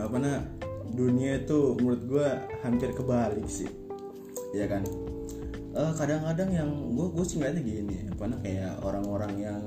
[0.00, 0.63] Apa nah
[0.94, 2.28] dunia itu menurut gua
[2.62, 3.68] hampir kebalik sih.
[4.54, 4.86] Ya kan?
[5.74, 9.62] Eh, kadang-kadang yang gue gue sih ngeliatnya gini apa nah kayak orang-orang yang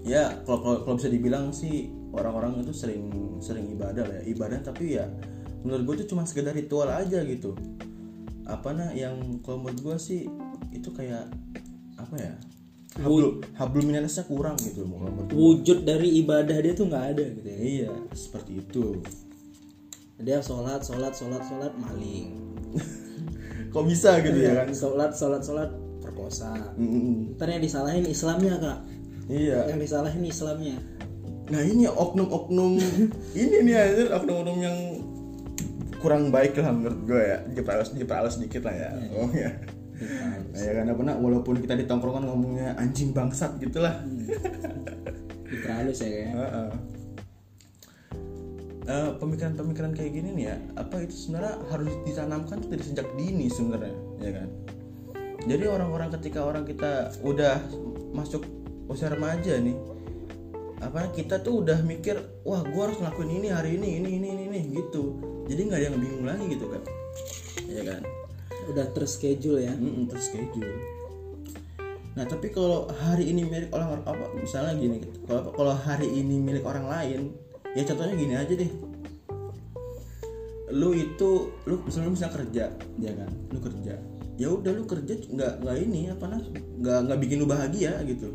[0.00, 4.32] ya kalau kalau bisa dibilang sih orang-orang itu sering sering ibadah lah ya.
[4.32, 5.04] Ibadah tapi ya
[5.60, 7.52] menurut gue itu cuma sekedar ritual aja gitu.
[8.48, 10.24] Apa nah yang kalau menurut gue sih
[10.72, 11.28] itu kayak
[12.00, 12.32] apa ya
[12.96, 15.36] hablum hablum minanasnya kurang gitu menurut gua.
[15.36, 17.60] wujud dari ibadah dia tuh nggak ada gitu ya.
[17.60, 19.04] Iya seperti itu
[20.18, 22.34] dia sholat sholat sholat sholat maling.
[23.72, 24.64] Kok bisa gitu ya?
[24.64, 24.68] kan?
[24.74, 25.70] Sholat sholat sholat
[26.02, 26.74] perkosa
[27.36, 28.78] ntar yang disalahin Islamnya kak.
[29.28, 29.70] Iya.
[29.70, 30.76] Yang disalahin Islamnya.
[31.48, 32.80] Nah ini oknum-oknum
[33.42, 34.78] ini nih anjir oknum-oknum yang
[36.00, 37.38] kurang baik lah menurut gue ya.
[37.54, 38.90] Diperhalus diperhalus sedikit lah ya.
[39.14, 39.52] Oh ya
[39.98, 43.98] nah, ya apa nak walaupun kita di tongkrongan ngomongnya anjing bangsat gitulah.
[45.50, 46.30] Diperhalus ya kayak.
[46.34, 46.70] Heeh.
[48.88, 53.92] Eh, pemikiran-pemikiran kayak gini nih ya apa itu sebenarnya harus ditanamkan dari sejak dini sebenarnya
[54.16, 54.48] ya kan?
[55.44, 57.60] Jadi orang-orang ketika orang kita udah
[58.16, 58.48] masuk
[58.88, 59.76] usia remaja nih
[60.80, 62.16] apa kita tuh udah mikir
[62.48, 65.20] wah gua harus ngelakuin ini hari ini ini ini ini, ini gitu.
[65.52, 66.82] Jadi nggak ada yang bingung lagi gitu kan
[67.68, 68.00] ya kan?
[68.72, 69.76] Udah terschedule ya?
[69.76, 70.72] Mm-mm, terschedule.
[72.16, 76.64] Nah tapi kalau hari ini milik orang apa misalnya gini kalau kalau hari ini milik
[76.64, 77.36] orang lain
[77.78, 78.70] ya contohnya gini aja deh.
[80.74, 81.30] Lu itu
[81.64, 82.64] lu misalnya bisa kerja
[82.98, 83.30] ya kan?
[83.54, 83.94] Lu kerja.
[84.34, 86.42] Ya udah lu kerja nggak nggak ini apa nah
[86.82, 88.34] nggak nggak bikin lu bahagia gitu.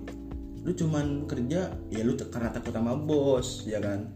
[0.64, 4.16] Lu cuman kerja ya lu karena takut sama bos ya kan?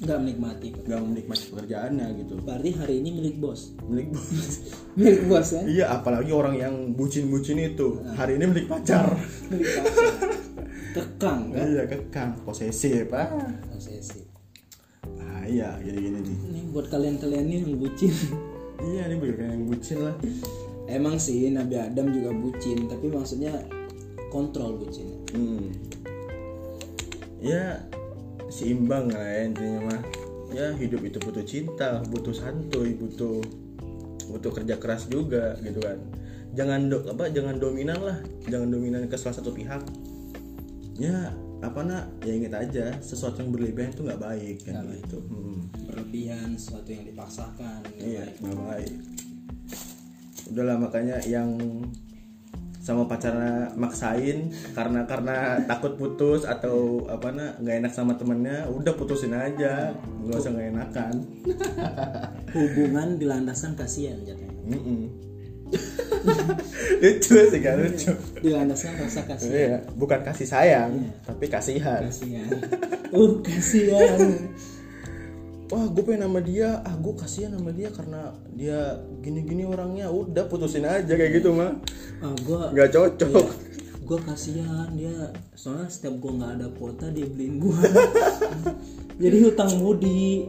[0.00, 0.68] Nggak menikmati.
[0.86, 2.34] Nggak menikmati pekerjaannya gitu.
[2.40, 3.74] Berarti hari ini milik bos?
[3.90, 4.30] Milik bos.
[4.98, 7.98] Milik bos kan iya apalagi orang yang bucin-bucin itu.
[8.14, 9.18] Hari ini milik pacar.
[9.50, 10.18] Milik pacar.
[10.96, 11.66] Kekang kan?
[11.70, 12.30] Iya kekang.
[12.42, 13.30] Posesif ah.
[13.70, 14.29] Posesif
[15.60, 16.36] iya gini gini nih.
[16.40, 18.14] Ini buat kalian-kalian nih yang bucin.
[18.80, 20.16] Iya ini bener yang bucin lah.
[20.88, 23.52] Emang sih Nabi Adam juga bucin tapi maksudnya
[24.32, 25.20] kontrol bucin.
[25.36, 25.68] Hmm.
[27.40, 27.80] ya
[28.52, 30.00] seimbang lah ya intinya mah.
[30.50, 33.44] Ya hidup itu butuh cinta butuh santuy butuh
[34.32, 36.00] butuh kerja keras juga gitu kan.
[36.56, 38.18] Jangan do, apa jangan dominan lah.
[38.48, 39.84] Jangan dominan ke salah satu pihak.
[40.96, 45.18] Ya apa nak ya ingat aja sesuatu yang berlebihan itu nggak baik kan Nggak gitu
[45.22, 45.60] Hmm.
[45.84, 48.34] berlebihan sesuatu yang dipaksakan Iya, baik.
[48.40, 48.92] nggak baik.
[50.48, 51.50] Udahlah makanya yang
[52.80, 58.96] sama pacarnya maksain karena karena takut putus atau apa na nggak enak sama temennya udah
[58.96, 59.92] putusin aja
[60.24, 61.14] nggak usah nggak enakan
[62.56, 65.00] hubungan dilandaskan kasihan jatuhnya Mm-mm.
[67.02, 68.12] lucu sih kan lucu.
[68.42, 70.90] Dilandaskan rasa kasihan iya bukan kasih sayang
[71.24, 72.04] tapi kasihan.
[72.06, 72.48] Kasihan.
[73.10, 74.46] Uh kasihan.
[75.70, 76.78] Wah gue pengen sama dia.
[76.86, 80.06] Ah gue kasihan sama dia karena dia gini-gini orangnya.
[80.14, 81.74] Udah putusin aja kayak gitu mah.
[82.22, 83.46] Ah gua nggak cocok.
[84.06, 85.34] gue kasihan dia.
[85.58, 87.78] Soalnya setiap gue nggak ada kuota dia beliin gue
[89.22, 90.46] jadi hutang budi.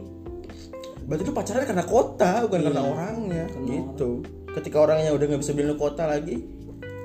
[1.02, 3.44] Berarti itu pacaran karena kota, bukan karena orangnya.
[3.66, 4.22] gitu.
[4.52, 6.44] Ketika orangnya udah nggak bisa beliin lu kota lagi,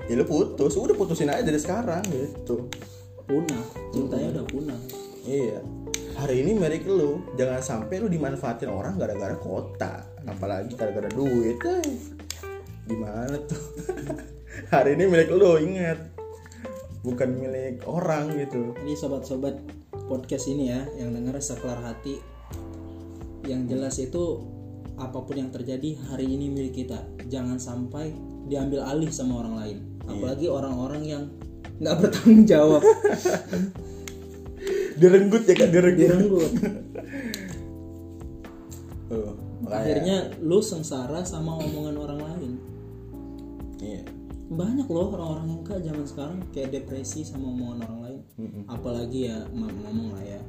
[0.07, 0.75] ya lu putus.
[0.75, 2.67] Udah putusin aja dari sekarang gitu.
[3.27, 3.59] punah
[3.91, 4.79] cintanya udah punah
[5.27, 5.59] Iya.
[6.15, 11.59] Hari ini milik lu, jangan sampai lu dimanfaatin orang gara-gara kota, apalagi gara-gara duit.
[11.59, 11.99] Eh.
[12.87, 13.63] Gimana tuh?
[14.73, 15.99] Hari ini milik lu, ingat.
[17.03, 18.71] Bukan milik orang gitu.
[18.81, 19.59] ini sobat-sobat
[20.07, 22.23] podcast ini ya yang denger saklar hati
[23.43, 24.43] yang jelas itu
[24.97, 28.15] apa pun yang terjadi hari ini milik kita jangan sampai
[28.47, 29.77] diambil alih sama orang lain.
[30.07, 31.23] Apalagi orang-orang yang
[31.77, 32.81] nggak bertanggung jawab.
[34.97, 36.09] Direnggut ya kan, direnggut.
[36.09, 36.51] direnggut.
[39.07, 39.77] Tuh, makanya.
[39.77, 42.53] akhirnya lu sengsara sama omongan orang lain.
[43.77, 44.01] Iya.
[44.47, 48.19] banyak loh orang-orang yang kak zaman sekarang kayak depresi sama omongan orang lain.
[48.65, 50.41] Apalagi ya ngomong lah ya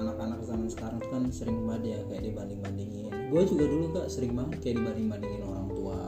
[0.00, 4.06] anak-anak zaman sekarang tuh kan sering banget ya kayak dibanding bandingin gue juga dulu kak
[4.10, 5.98] sering banget kayak dibanding bandingin orang tua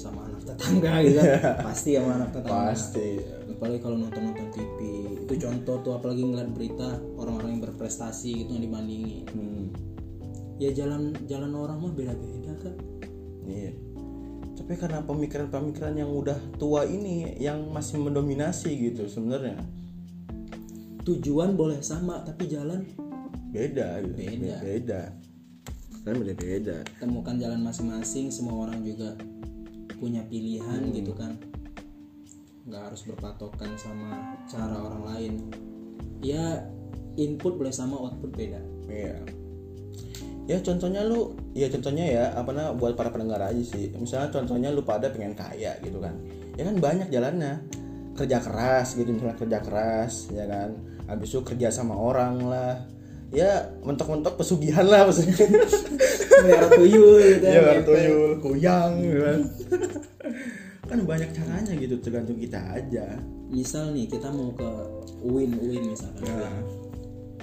[0.00, 1.56] sama anak tetangga gitu kan.
[1.68, 2.72] Pasti sama anak tetangga.
[2.72, 3.08] Pasti.
[3.60, 4.78] apalagi kalau nonton nonton TV
[5.20, 9.28] itu contoh tuh apalagi ngeliat berita orang-orang yang berprestasi gitu yang dibandingin.
[9.28, 9.64] Hmm.
[10.60, 12.76] ya jalan jalan orang mah beda-beda kan
[13.48, 13.72] Iya.
[14.60, 19.58] Tapi karena pemikiran-pemikiran yang udah tua ini yang masih mendominasi gitu sebenarnya.
[21.02, 22.84] Tujuan boleh sama tapi jalan
[23.50, 24.16] beda gitu.
[24.16, 24.56] Beda.
[24.62, 25.02] Beda.
[26.00, 26.76] Kan beda-beda.
[26.96, 29.20] temukan jalan masing-masing semua orang juga
[30.00, 31.36] punya pilihan gitu kan
[32.64, 35.32] nggak harus berpatokan sama cara orang lain
[36.24, 36.64] ya
[37.20, 39.16] input boleh sama output beda Iya.
[40.50, 43.94] Ya contohnya lu, ya contohnya ya apa namanya buat para pendengar aja sih.
[43.94, 46.18] Misalnya contohnya lu pada pengen kaya gitu kan.
[46.58, 47.62] Ya kan banyak jalannya.
[48.18, 50.74] Kerja keras gitu misalnya kerja keras ya kan.
[51.06, 52.82] Habis itu kerja sama orang lah.
[53.30, 55.46] Ya mentok-mentok pesugihan lah pesugihan.
[56.44, 57.66] biar tuyul gitu Iya kan.
[57.68, 59.38] baru tuyul, kuyang gitu kan.
[60.90, 63.06] kan banyak caranya gitu tergantung kita aja.
[63.46, 64.66] misal nih kita mau ke
[65.20, 66.62] UIN UIN misalkan Nah,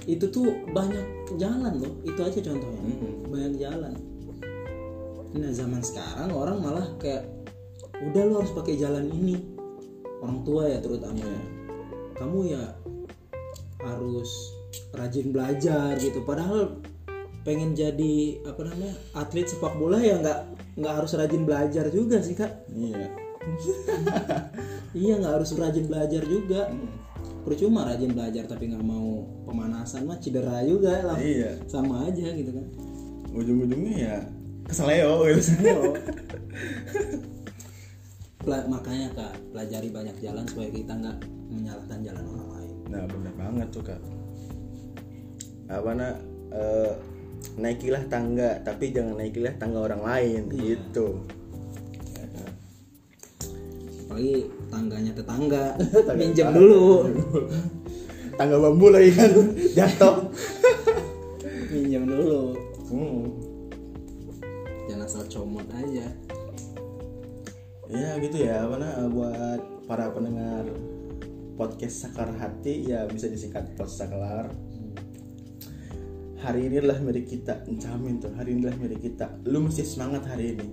[0.04, 1.04] itu tuh banyak
[1.36, 3.28] jalan loh itu aja contohnya Mm-mm.
[3.28, 3.93] banyak jalan
[5.30, 7.28] nah zaman sekarang orang malah kayak
[8.02, 9.36] udah lo harus pakai jalan ini
[10.19, 11.41] orang tua ya terutama ya
[12.15, 12.63] kamu ya
[13.84, 14.32] harus
[14.94, 16.24] rajin belajar gitu.
[16.24, 16.82] Padahal
[17.48, 20.40] pengen jadi apa namanya atlet sepak bola ya nggak
[20.84, 22.68] nggak harus rajin belajar juga sih kak.
[22.76, 23.08] Iya.
[25.08, 26.68] iya nggak harus rajin belajar juga.
[27.48, 31.16] Percuma rajin belajar tapi nggak mau pemanasan mah cedera juga lah.
[31.16, 31.63] Iya.
[31.72, 32.66] sama aja gitu kan.
[33.32, 34.18] Ujung-ujungnya ya
[34.68, 35.56] keseleo gitu.
[38.68, 42.76] Makanya kak pelajari banyak jalan supaya kita nggak menyalahkan jalan orang lain.
[42.92, 44.00] Nah bener banget tuh kak
[45.67, 46.15] Apa nak
[46.56, 46.91] eh,
[47.60, 50.63] Naikilah tangga Tapi jangan naikilah tangga orang lain Iya.
[50.80, 51.08] Gitu.
[54.08, 54.36] Apalagi
[54.71, 55.65] tangganya tetangga
[56.08, 56.84] Tangga minjem dulu.
[58.39, 59.32] Tangga bambu lagi kan
[59.77, 60.15] Jatuh.
[61.69, 62.56] Minjem dulu.
[62.88, 63.27] Hmm.
[64.88, 66.08] jangan asal comot aja.
[67.91, 68.63] Ya gitu ya.
[68.63, 70.63] Apa nak eh, Buat para pendengar
[71.60, 74.47] Podcast Saklar Hati Ya bisa disingkat Podcast Saklar
[76.47, 80.31] Hari ini adalah milik kita Jamin tuh Hari ini adalah milik kita Lu mesti semangat
[80.31, 80.67] hari ini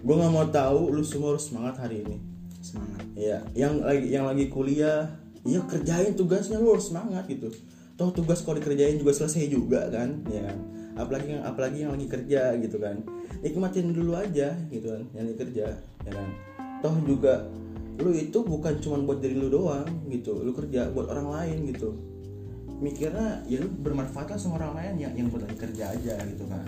[0.00, 2.16] Gue nggak mau tahu Lu semua harus semangat hari ini
[2.64, 5.04] semangat Iya, yang lagi yang lagi kuliah,
[5.44, 7.52] iya kerjain tugasnya lu harus semangat gitu.
[8.00, 10.48] Toh tugas kalau dikerjain juga selesai juga kan, ya.
[10.48, 10.58] kan?
[10.96, 13.04] Apalagi yang apalagi yang lagi kerja gitu kan.
[13.44, 16.28] Nikmatin dulu aja gitu kan, yang lagi kerja, ya kan.
[16.80, 17.52] Toh juga
[18.00, 21.92] lu itu bukan cuma buat diri lu doang gitu, lu kerja buat orang lain gitu.
[22.82, 26.66] Mikirnya ya lu bermanfaat lah sama orang lain yang yang buat kerja aja gitu kan.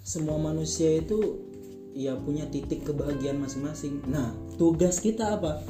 [0.00, 1.38] semua manusia itu
[1.94, 4.00] ya punya titik kebahagiaan masing-masing.
[4.08, 5.60] Nah tugas kita apa?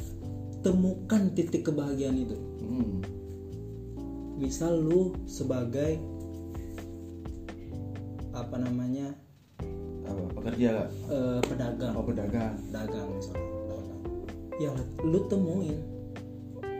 [0.63, 2.37] Temukan titik kebahagiaan itu.
[2.63, 3.03] Hmm.
[4.41, 6.01] misal lu sebagai
[8.33, 9.13] apa namanya
[10.07, 10.23] Apa?
[10.39, 10.87] Pekerja?
[11.11, 11.93] eh, pedagang.
[11.93, 12.55] Oh pedagang.
[12.73, 13.45] dagang misalnya.
[14.57, 14.71] Ya
[15.03, 15.77] lu temuin.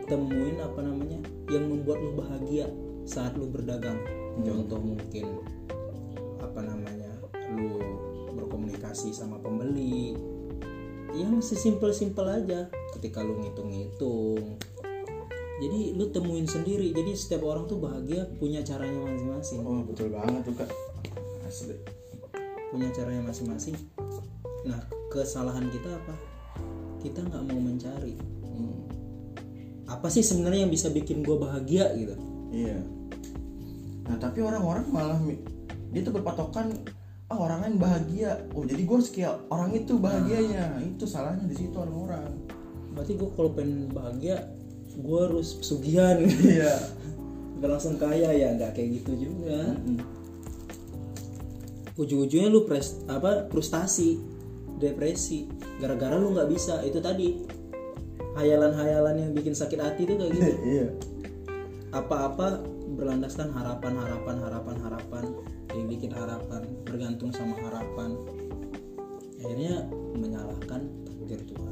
[0.08, 1.20] Temuin apa namanya
[1.52, 2.66] yang membuat lu bahagia
[3.04, 4.00] saat lu berdagang?
[4.40, 5.44] Contoh mungkin
[6.40, 7.12] apa namanya
[7.52, 7.76] lu
[8.32, 10.16] berkomunikasi sama pembeli.
[11.12, 12.72] Yang sesimpel-simpel aja.
[12.96, 14.56] Ketika lu ngitung-ngitung.
[15.62, 16.90] Jadi lu temuin sendiri.
[16.90, 19.60] Jadi setiap orang tuh bahagia punya caranya masing-masing.
[19.62, 20.70] Oh betul banget tuh kak.
[21.46, 21.76] Asli.
[22.72, 23.76] punya caranya masing-masing.
[24.64, 24.80] Nah
[25.12, 26.16] kesalahan kita apa?
[27.04, 28.16] Kita nggak mau mencari.
[28.16, 28.41] Hmm.
[29.92, 32.16] Apa sih sebenarnya yang bisa bikin gue bahagia gitu
[32.52, 32.84] Iya.
[34.04, 35.16] Nah tapi orang-orang malah
[35.88, 36.76] dia tuh berpatokan
[37.32, 38.44] ah orang lain bahagia.
[38.52, 40.76] Oh jadi gue harus kayak orang itu bahagianya.
[40.84, 42.28] Itu salahnya di situ orang-orang.
[42.92, 44.52] berarti gue kalau pengen bahagia
[44.92, 46.76] gue harus pesugihan Iya.
[47.56, 49.72] nggak langsung kaya ya nggak kayak gitu juga
[51.96, 54.16] ujung-ujungnya lu pres apa frustasi
[54.76, 55.46] depresi
[55.78, 57.36] gara-gara lu nggak bisa itu tadi
[58.34, 60.86] hayalan-hayalan yang bikin sakit hati itu kayak gitu Iya.
[61.92, 62.64] apa-apa
[62.96, 65.24] berlandaskan harapan harapan harapan harapan
[65.72, 68.16] yang bikin harapan bergantung sama harapan
[69.40, 69.84] akhirnya
[70.16, 71.70] menyalahkan takdir Tuhan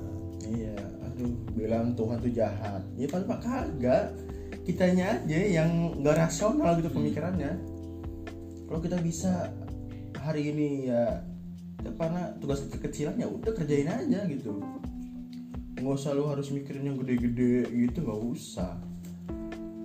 [0.51, 0.75] Iya.
[1.07, 2.83] Aduh, bilang Tuhan tuh jahat.
[2.99, 4.19] Ya padahal mah kagak.
[4.67, 7.55] Kitanya aja yang gak rasional gitu pemikirannya.
[8.67, 9.47] Kalau kita bisa
[10.19, 11.23] hari ini ya
[11.95, 14.59] karena tugas kekecilan ya udah kerjain aja gitu
[15.81, 18.77] nggak usah lu harus mikirin yang gede-gede gitu nggak usah.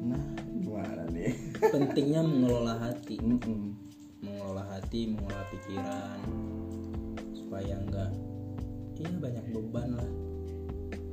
[0.04, 0.24] Nah
[0.60, 1.32] gimana nih?
[1.74, 3.16] Pentingnya mengelola hati.
[3.24, 3.80] Mm-mm.
[4.20, 6.20] mengelola hati mengelola pikiran
[7.38, 8.12] supaya enggak
[9.00, 10.12] ya banyak beban lah.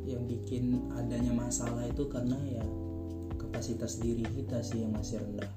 [0.02, 2.64] Yang bikin adanya masalah itu karena ya
[3.38, 5.50] kapasitas diri kita sih yang masih rendah.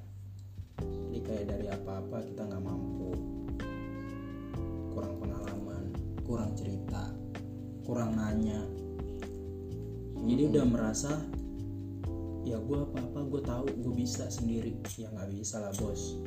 [1.10, 3.10] Jadi kayak dari apa-apa kita nggak mampu.
[4.94, 5.84] Kurang pengalaman
[6.26, 7.14] kurang cerita
[7.86, 8.66] kurang nanya
[10.26, 11.22] jadi udah merasa
[12.46, 14.78] ya gue apa apa gue tahu gue bisa sendiri.
[14.98, 16.18] Ya nggak bisa lah bos.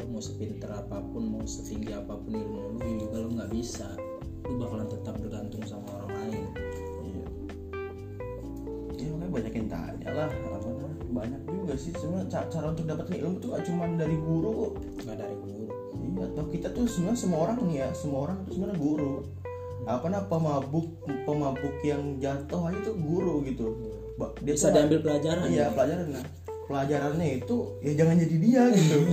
[0.00, 3.88] Lo mau sepinter apa pun mau setinggi apa pun ilmu lu juga lo nggak bisa.
[4.48, 6.44] Lu bakalan tetap bergantung sama orang lain.
[7.04, 7.24] Iya.
[9.00, 10.68] Ya makanya banyakin tanya lah apa
[11.12, 11.92] banyak juga sih.
[11.96, 14.72] Sebenarnya ca- cara untuk dapetin ilmu tuh gak cuma dari guru kok.
[15.08, 15.66] Nggak dari guru.
[15.92, 19.14] Iya atau kita tuh sebenarnya semua orang nih ya semua orang tuh sebenarnya guru
[19.82, 20.86] apa nah pemabuk
[21.26, 23.74] pemabuk yang jatuh aja tuh guru gitu.
[24.44, 26.06] Dia bisa tuh- diambil pelajaran iya ya pelajaran.
[26.14, 26.24] Nah
[26.70, 28.98] pelajarannya itu ya jangan jadi dia gitu.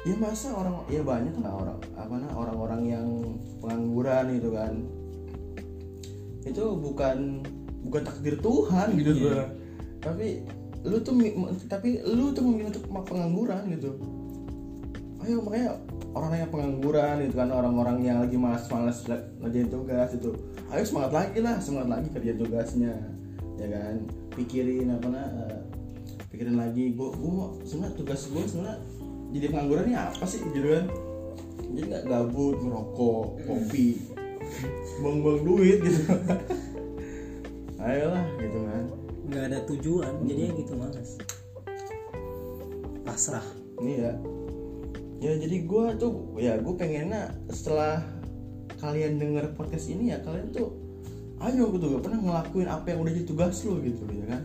[0.00, 3.06] Ya masa orang ya banyak lah orang apa nah orang-orang yang
[3.60, 4.72] pengangguran gitu kan.
[6.40, 7.44] Itu bukan
[7.84, 9.12] bukan takdir Tuhan gitu.
[9.28, 9.44] Iya.
[10.00, 10.40] tapi
[10.88, 11.12] lu tuh
[11.68, 13.92] tapi lu tuh memilih untuk pengangguran gitu.
[15.20, 15.76] Ayo makanya
[16.10, 19.06] orang yang pengangguran gitu kan orang-orang yang lagi malas-malas
[19.38, 20.30] ngerjain tugas itu.
[20.70, 22.94] Ayo semangat lagi lah semangat lagi kerja tugasnya
[23.58, 23.94] ya kan?
[24.34, 25.30] Pikirin apa nah
[26.30, 28.78] pikirin lagi gua gua mau sebenarnya tugas gua sebenarnya
[29.30, 30.86] jadi pengangguran ini apa sih gitu kan?
[31.70, 33.86] Jadi nggak gabut ngerokok kopi
[34.98, 36.02] buang-buang duit gitu.
[37.86, 38.84] Ayolah gitu kan.
[39.30, 41.10] Nggak ada tujuan jadinya gitu malas
[43.06, 43.46] pasrah.
[43.78, 43.94] Ini
[45.20, 48.00] ya jadi gue tuh ya gue pengennya setelah
[48.80, 50.72] kalian denger podcast ini ya kalian tuh
[51.44, 54.42] ayo gitu gak pernah ngelakuin apa yang udah jadi tugas lo gitu ya kan?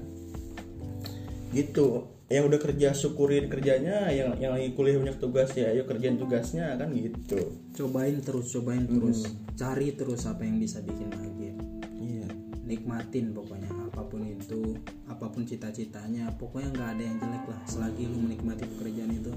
[1.56, 1.88] Gitu.
[2.26, 6.76] Yang udah kerja syukurin kerjanya yang yang lagi kuliah banyak tugas ya ayo kerjain tugasnya
[6.76, 7.56] kan gitu.
[7.76, 9.28] Cobain terus cobain terus.
[9.56, 11.54] Cari terus apa yang bisa bikin bahagia.
[12.00, 12.28] Iya.
[12.64, 14.76] Nikmatin pokoknya apa pun itu
[15.08, 19.32] apa pun cita-citanya pokoknya nggak ada yang jelek lah selagi lu menikmati pekerjaan itu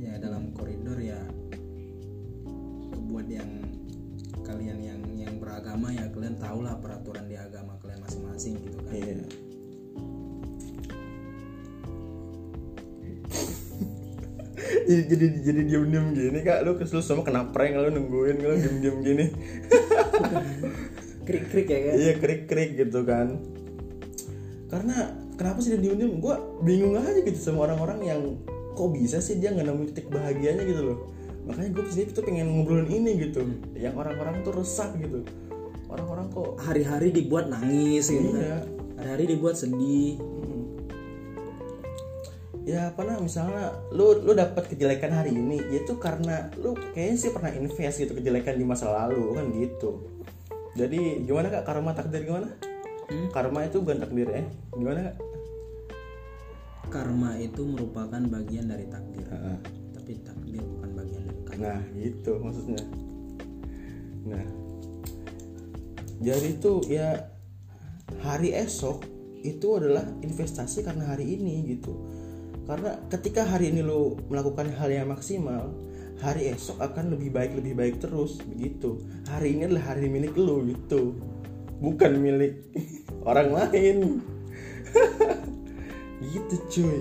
[0.00, 1.20] ya dalam koridor ya
[3.10, 3.50] buat yang
[4.40, 8.92] kalian yang yang beragama ya kalian tahulah peraturan di agama kalian masing-masing gitu kan.
[8.96, 9.20] Iya.
[14.90, 16.66] Jadi jadi jadi diem diem gini kak.
[16.66, 19.26] Lu kesel sama kena prank lu nungguin lu diem diem gini.
[21.30, 23.38] Krik krik ya kan iya krik krik gitu kan.
[24.66, 26.34] Karena kenapa sih dia diem diem gue
[26.66, 28.20] bingung aja gitu sama orang-orang yang
[28.74, 30.98] kok bisa sih dia nggak nemu titik bahagianya gitu loh?
[31.48, 33.40] Makanya gue sendiri tuh pengen ngobrolin ini gitu
[33.74, 35.24] yang orang-orang tuh resah gitu.
[35.90, 38.40] Orang-orang kok hari-hari dibuat nangis gitu kan.
[38.40, 38.58] Iya.
[39.00, 40.20] Hari-hari dibuat sedih.
[40.20, 40.62] Hmm.
[42.68, 47.32] ya apa nah misalnya lu lu dapat kejelekan hari ini itu karena lu kayaknya sih
[47.32, 50.06] pernah invest gitu kejelekan di masa lalu kan gitu.
[50.78, 51.66] Jadi gimana kak?
[51.66, 52.52] Karma takdir gimana?
[53.10, 53.26] Hmm?
[53.34, 54.46] karma itu bukan takdir eh.
[54.70, 55.29] Gimana kak
[56.90, 59.26] karma itu merupakan bagian dari takdir.
[59.30, 59.58] Heeh.
[59.94, 61.62] tapi takdir bukan bagian dari karma.
[61.62, 62.82] Nah gitu maksudnya.
[64.26, 64.46] Nah.
[66.20, 67.30] Jadi itu ya
[68.20, 69.06] hari esok
[69.40, 71.94] itu adalah investasi karena hari ini gitu.
[72.68, 75.72] Karena ketika hari ini lo melakukan hal yang maksimal
[76.20, 79.00] hari esok akan lebih baik lebih baik terus begitu.
[79.30, 81.16] Hari ini adalah hari milik lo gitu.
[81.80, 82.68] Bukan milik
[83.30, 84.20] orang lain
[86.20, 87.00] gitu cuy.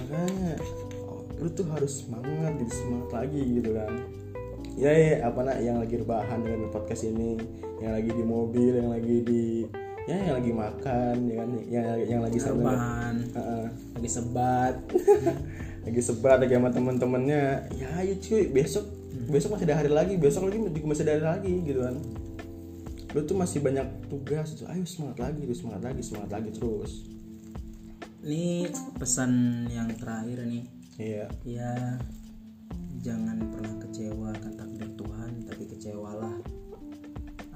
[0.00, 0.56] Makanya
[1.04, 3.92] oh, lu tuh harus semangat jadi semangat lagi gitu kan.
[4.72, 7.36] Ya ya apa nak yang lagi rebahan dengan podcast ini
[7.84, 9.44] yang lagi di mobil yang lagi di
[10.08, 13.64] ya yang lagi makan ya kan yang yang lagi Rebahan, Heeh.
[13.98, 14.74] lagi sebat.
[15.82, 17.66] Lagi sebat lagi sama temen-temennya.
[17.74, 18.86] Ya ayo cuy besok
[19.26, 21.98] besok masih ada hari lagi besok lagi juga masih ada hari lagi gitu kan.
[23.18, 27.11] Lu tuh masih banyak tugas tuh ayo semangat lagi terus semangat lagi semangat lagi terus
[28.22, 28.70] ini
[29.02, 30.64] pesan yang terakhir nih
[30.98, 31.26] iya.
[31.42, 31.98] Ya
[33.02, 36.36] jangan pernah kecewa akan takdir Tuhan tapi kecewalah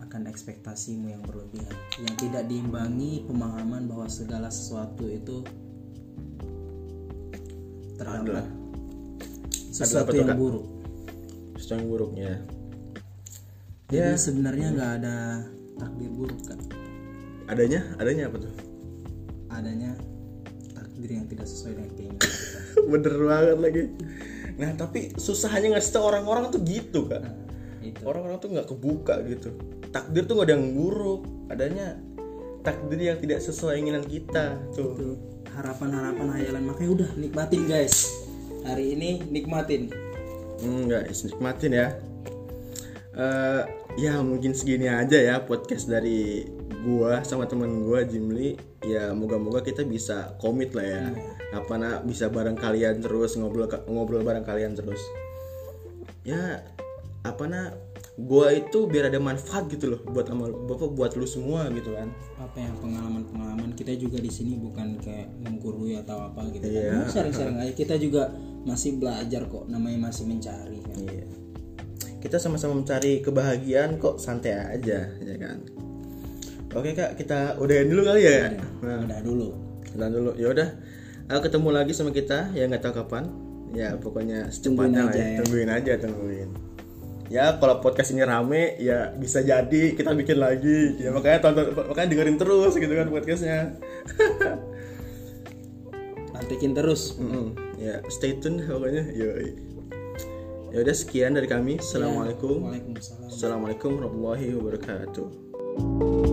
[0.07, 1.75] akan ekspektasimu yang berlebihan.
[1.99, 5.43] Yang tidak diimbangi pemahaman bahwa segala sesuatu itu
[7.99, 8.23] terdapat.
[8.23, 8.47] Adalah.
[9.71, 10.67] sesuatu Adalah yang buruk.
[11.59, 12.35] Yang buruknya.
[13.87, 14.19] Jadi Ya.
[14.19, 15.17] sebenarnya nggak ada
[15.79, 16.59] takdir buruk kan
[17.47, 17.81] adanya?
[18.03, 18.55] Adanya apa tuh?
[19.53, 19.95] Adanya
[20.97, 22.59] takdir yang tidak sesuai dengan keinginan kita.
[22.97, 23.83] Bener banget lagi.
[24.57, 27.21] Nah tapi susahnya ngasih tau orang-orang tuh gitu kak.
[27.21, 27.37] Nah,
[27.85, 29.53] itu orang-orang tuh nggak kebuka gitu.
[29.93, 31.29] Takdir tuh gak ada yang buruk.
[31.53, 32.01] Adanya
[32.65, 34.97] takdir yang tidak sesuai keinginan kita tuh.
[34.97, 35.09] Itu
[35.53, 36.65] harapan-harapan hayalan.
[36.65, 38.09] Makanya udah nikmatin guys.
[38.65, 39.93] Hari ini nikmatin.
[40.65, 41.93] Hmm, guys nikmatin ya.
[43.13, 43.63] Eh,
[44.01, 46.49] ya mungkin segini aja ya podcast dari
[46.85, 51.05] gua sama temen gua Jimli ya moga-moga kita bisa komit lah ya.
[51.55, 55.03] Apa nak bisa bareng kalian terus ngobrol ngobrol bareng kalian terus.
[56.27, 56.63] Ya
[57.27, 57.75] apa nak
[58.17, 62.09] gua itu biar ada manfaat gitu loh buat amal bapak buat lu semua gitu kan.
[62.39, 67.05] Apa yang pengalaman-pengalaman kita juga di sini bukan kayak menggurui atau apa gitu Iya.
[67.05, 67.73] kan sharing-sharing aja.
[67.75, 68.31] Kita juga
[68.67, 70.97] masih belajar kok namanya masih mencari kan.
[71.03, 71.27] Iya.
[72.17, 75.63] Kita sama-sama mencari kebahagiaan kok santai aja, ya kan.
[76.77, 78.53] Oke kak, kita udahin dulu kali ya.
[78.85, 79.67] Nah, udah dulu
[79.97, 80.31] udah dulu.
[80.37, 80.69] Ya udah,
[81.41, 83.25] ketemu lagi sama kita ya nggak tahu kapan.
[83.75, 85.27] Ya pokoknya secepatnya lah aja ya.
[85.27, 85.39] ya.
[85.43, 86.51] Tungguin aja, tungguin.
[87.27, 91.03] Ya kalau podcast ini rame ya bisa jadi kita bikin lagi.
[91.03, 93.75] Ya makanya tonton, makanya dengerin terus gitu kan podcastnya.
[96.37, 97.57] nantikin terus Mm-mm.
[97.81, 99.11] Ya stay tune pokoknya.
[99.11, 99.51] Yoi.
[100.71, 101.83] Ya udah sekian dari kami.
[101.83, 102.71] Assalamualaikum.
[102.71, 106.26] Waalaikumsalam Assalamualaikum warahmatullahi wabarakatuh.